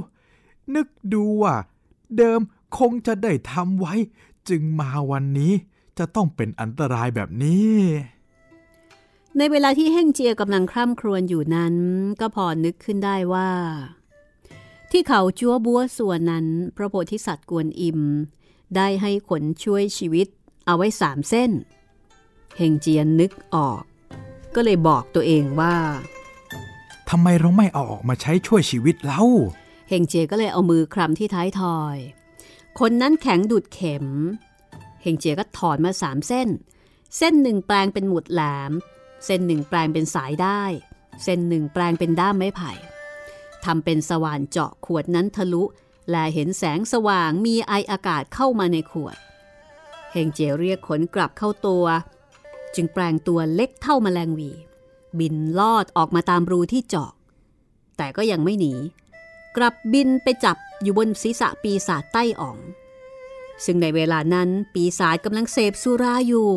[0.75, 1.55] นึกดูว่า
[2.17, 2.41] เดิม
[2.79, 3.95] คงจะได้ทำไว้
[4.49, 5.53] จึงมาวันนี้
[5.99, 7.75] จะต้องเป็นอันตรายแบบนี้
[9.39, 11.75] ในเวลาที่เฮ่งเจียกำลังคร่ำครวญอยู่นั้น
[12.21, 13.51] ก็พอนึกขึ้นได้ว่า
[14.91, 16.47] ที่เขาจัวบัวส่วนนั้น
[16.77, 18.01] พระโพธิสัตว์กวนอิม
[18.77, 20.29] ได้ให้ขนช่วยชีวิต
[20.67, 21.51] เอาไว้สามเส้น
[22.57, 23.83] เฮงเจียนนึกออก
[24.55, 25.77] ก็เลยบอกตัวเองว่า
[27.11, 29.25] ทำไมเราไม่เอาออกมาใช้ช่วยชีวิตเล่า
[29.89, 31.97] เฮงเจียก็เลยเอามือคลำที่ท้ายทอย
[32.81, 34.07] คนนั้นแข็งดุดเข็ม
[35.03, 36.49] เฮงเจียก็ถอนมาสามเส้น
[37.19, 38.73] เส้นหนึ่งแปลงเป็นหมุดแหลม
[39.25, 40.63] เส้นหนึ่งแปลงเป็นสายได้
[41.25, 42.73] เส้นหนึ่งแปลงเป็นด้ามไม้ไผ่
[43.65, 45.63] ทำเป็นสว่านเจาะขวดนั้นทะลุ
[46.11, 49.17] และเห็นแสงสว่างมีไออากาศเข้ามาในขวด
[50.17, 51.85] เฮงเจียเรียกขนกลับเข้าตัว
[52.75, 54.51] จึงแปลงตัวเล็กเท่าแมลงวี
[55.19, 57.11] บินลอดออกมาตามรูที่เจาะ
[57.97, 58.75] แต่ก็ยังไม่หนี
[59.57, 62.59] กลับบินไปจับอยู่บนศีรษะปีศาจใต้อ่อง
[63.65, 66.51] ซึ่งในเวลานั้นปีศาจกำลังเสพสุราอยู่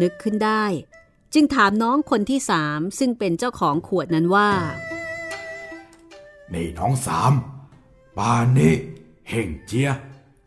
[0.00, 0.64] นึกขึ้นได้
[1.34, 4.50] จึงถามน้องคนที่สามซึ่งเป็นเจ้าของขวดนั้นว่า
[6.52, 7.32] นี่น้องสาม
[8.16, 8.74] ป่านนี้
[9.28, 9.90] เฮงเจีย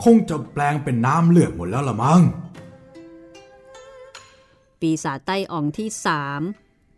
[0.04, 2.22] คงจะแปลงเป็นน้ำเลือดหมดแล้วละมั้ง
[4.80, 6.42] ปีศาจใต้อ่องที่สาม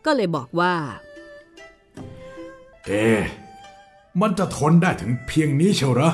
[0.05, 0.73] ก็เลยบอกว่า
[2.85, 3.19] เอ๊ะ
[4.21, 6.11] มันจะทนได้ถึงเพียงนี้เชียวเหรอ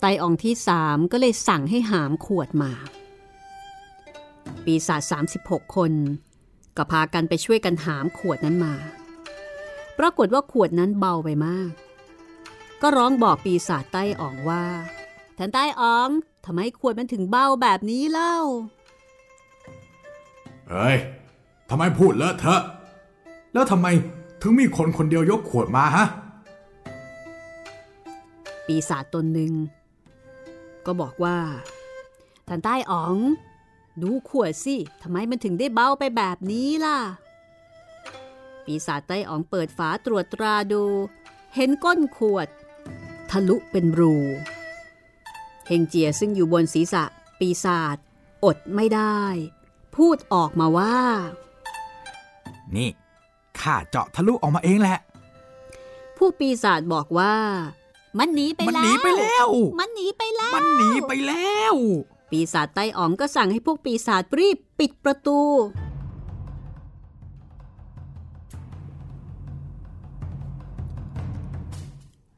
[0.00, 2.72] ไตอ่องที่สามก็เลยสั่งให้หามขวดมา
[4.64, 5.02] ปีศาจ
[5.38, 5.92] 36 คน
[6.76, 8.74] ก็พากันไปช่วยกันหามขวดนั้นมา
[9.98, 11.70] ปรากฏว่าขวดนั้นเบาไปมาก
[12.82, 14.64] ก็ร้องบอกปีศาจใต้อ่องว่า
[15.38, 16.10] ท่านใต้อ่อง
[16.46, 18.36] ทำไมขวดมันถึงเบาแบบนี้เล่า
[20.68, 20.96] เฮ้ย
[21.70, 22.62] ทำไมพูดเลอะเทอะ
[23.52, 23.86] แล้วทำไม
[24.42, 26.06] ถึงมีคนคนเดียวยกขวดมาฮะ
[28.66, 29.52] ปีศาจตนหนึ่ง
[30.86, 31.38] ก็บอกว่า
[32.48, 33.16] ท่านใต้อ๋อง
[34.02, 36.98] ดูขวดสิทำไมมันถึงได้เบาไปแบบนี้ล่ะ
[38.64, 40.82] ปีศาจใต้อ๋องเปิดฝาตรวจตราดู
[41.54, 42.48] เห็นก้นขวด
[43.30, 47.04] ทะลุเป็นรูเฮงเจียซึ่งอยู่บนศีรษะ
[47.38, 47.96] ปีศาจ
[48.44, 49.18] อดไม่ได้
[49.96, 50.96] พูดออกมาว่า
[52.76, 52.90] นี่
[53.60, 54.98] ข้าเจาะทะลุออกมาเองแหละ
[56.16, 57.34] ผู้ปีศาจบอกว่า
[58.18, 59.48] มันหนีไปมันแล้วหนีไปแล้ว
[59.78, 61.74] มันหนีไปแล้ว มันหนีไปแล้ว
[62.30, 65.40] ปีศาจไต้อ๋องก็สั่งให้พวกปีศาจรีบปิดประตู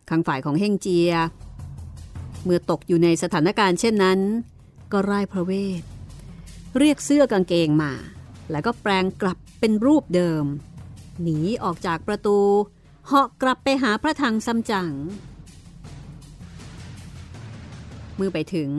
[0.09, 1.12] ข้างฝ่ายของเฮงเจีย
[2.45, 4.20] เมื่อตกอยู่ในสถานการณ์เช่นนั้น
[4.92, 5.82] ก็ร่ายพระเวท
[6.78, 7.92] เรียกเสื้อกางเกงมา
[8.51, 10.45] แล้วก็แปลงกลับเป็นรูปเดิม
[11.22, 12.38] หนีออกจากประตู
[13.07, 14.92] เหาะกลับไปหาพระถังซัมจั๋ง
[18.16, 18.70] เมื่อไปถึง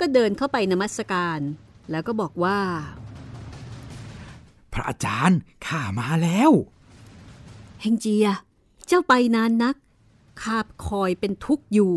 [0.00, 1.40] ก็เดินเข้าไปนมัสการ
[1.90, 2.60] แล้วก็บอกว่า
[4.72, 6.50] พระอาจารย์ข้ามาแล้ว
[7.80, 8.28] เฮงเจีย
[8.86, 9.76] เจ้าไปนานนัก
[10.42, 11.92] ข้าคอยเป็นทุกข์อยู่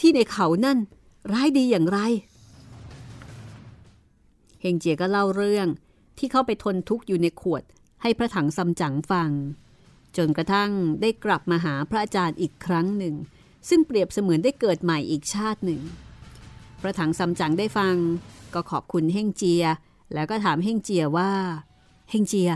[0.00, 0.78] ที่ในเขานั่น
[1.32, 1.98] ร้ายดีอย่างไร
[4.60, 5.68] เฮงเจียก็เล่าเรื่อง
[6.18, 7.62] ที่เขาไปทนทุกข์อยู่ในขวด
[8.02, 9.30] ให้พระถังซัมจั๋งฟัง
[10.16, 10.70] จนกระทั่ง
[11.00, 13.14] ได้กลับมาหาพระอาจารย์อีกครั้งหนึ่ง
[13.68, 15.80] ซึ่งเปรียบเสมือนได้เกิดใหม่อีกชาติหนึ่ง
[16.80, 17.96] พระถังซัมจั๋งได้ฟัง
[18.54, 19.64] ก็ขอบคุณเฮงเจีย
[20.14, 21.32] แล้วก็ถามเฮงเจียว่า
[22.10, 22.50] เฮงเจีย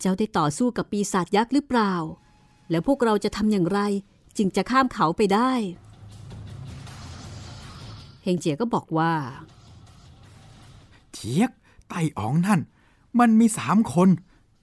[0.00, 1.92] เจ้าได้ต่อสู้กับปีศาจยักษ์หรือเปล่า
[2.70, 3.80] แล้วพวกเราจะทำอย่างไร
[4.36, 5.52] จึงจะข้ามเขาไปได้
[8.24, 9.12] เฮงเจียก็บอกว่า
[11.12, 11.50] เทียก
[11.88, 12.60] ไต่อ๋องนั่น
[13.18, 14.08] มันมีสามคน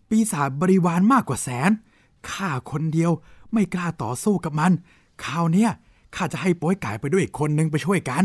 [0.09, 1.71] ปีศาจบริวารมากกว่าแสน
[2.29, 3.11] ข้าคนเดียว
[3.53, 4.71] ไม่กล้าต่อสู้กับมัน
[5.23, 5.69] คราวเนี้ย
[6.15, 8.23] ข้าจะให้โป้ยไก่ไปด้วยอีกคนนึงไปช่วยกัน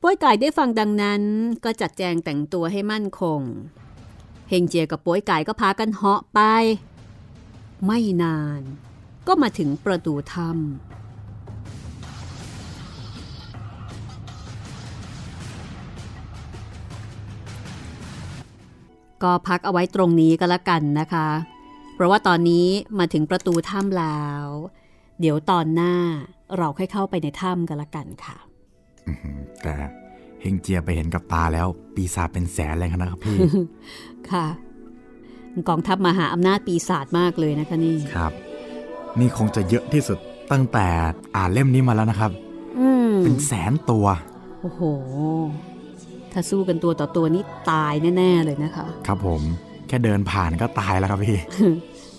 [0.00, 1.22] ป้วยไก่ได้ฟังดังนั้น
[1.64, 3.40] ก็จัดแจงแต่งตัวให้มั่นคง
[4.48, 6.40] เฮงเจียกับป้วยไก่ก็พากันเหาะไป
[7.86, 8.62] ไม่นาน
[9.26, 10.99] ก็มาถึงประตูถ้ำ
[19.22, 21.28] ก็พักเอาไว้ตรงนี้ก็แล้วกันนะคะ
[21.94, 22.66] เพราะว่าตอนนี้
[22.98, 24.46] มาถึงประตูถ้ำแล้ว
[25.20, 25.94] เดี๋ยวตอนหน้า
[26.58, 28.36] เราค่อยเข้าไปในถ้ำกันละกันค่ะ
[29.62, 29.74] แต่
[30.40, 33.36] เฮงเจียไปเห็นกับตาแล้ว ปีศาจเป็นแสนเลยนะครับพี่
[34.30, 34.46] ค่ะ
[35.68, 38.32] กองทัพมหาอำนาจปีศาจมากเลยนะคะนี่ ครับ
[39.18, 40.18] นี่คงจะเยอะที่สุด
[40.52, 40.88] ตั้งแต่
[41.36, 42.30] อ่านเล่มนี้มาแล้วนะครับ
[42.78, 44.06] อืมเป็นแสนตัว
[44.60, 44.82] โอ้โห
[46.32, 49.42] ถ้าสู้กันตัวต่อตัวนี่ตายแน่ ๆ เลยนะคะ ครับผม
[49.88, 51.38] แค่เดินผ่านก็ตายแล้วครับพี่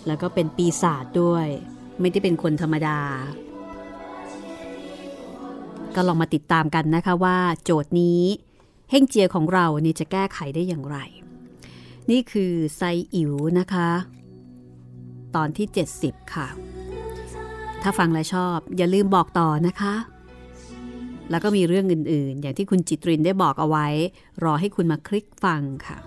[0.07, 1.47] แล้วก็เป็นปีศาจด้วย
[1.99, 2.99] ไม่ได้เป็นคนธรรมดา
[5.95, 8.21] ก็ลองมาติดตามกันนะคะว่า โจทย์นี้
[8.89, 10.97] เฮ่งเจียของเรานี่จะแก้ไขได้อย่างไร
[12.11, 12.81] นี่คือไซ
[13.15, 13.89] อิ๋วนะคะ
[15.35, 15.67] ตอนที่
[15.99, 16.47] 70 ค่ะ
[17.81, 19.93] ถ้าฟังและชอบอย่าลืมบอกต่อนะคะ
[21.31, 23.87] แล้วก็มีเรื่องอื่นๆ อย่างที่คุณจิตรินได้บอกเอาไว้
[24.43, 25.97] รอให้คุณมาคลิกฟังค่ะ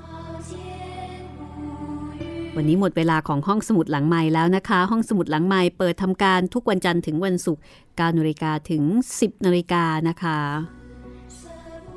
[2.56, 8.82] วันนี้หมดเวลาของห้องสมุดหลังใหม่แล้วนะคะ ห้องสมุดหลังใหม่เปิดทำการทุกวันจันทร์ถึงวันศุกร์9นาฬิกาถึง
[9.16, 10.38] 10นาฬิกานะคะ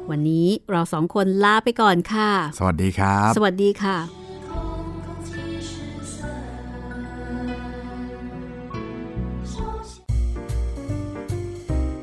[0.10, 4.27] วันนี้เราสองคนลาไปก่อนค่ะ สวัสดีครับ สวัสดีค่ะ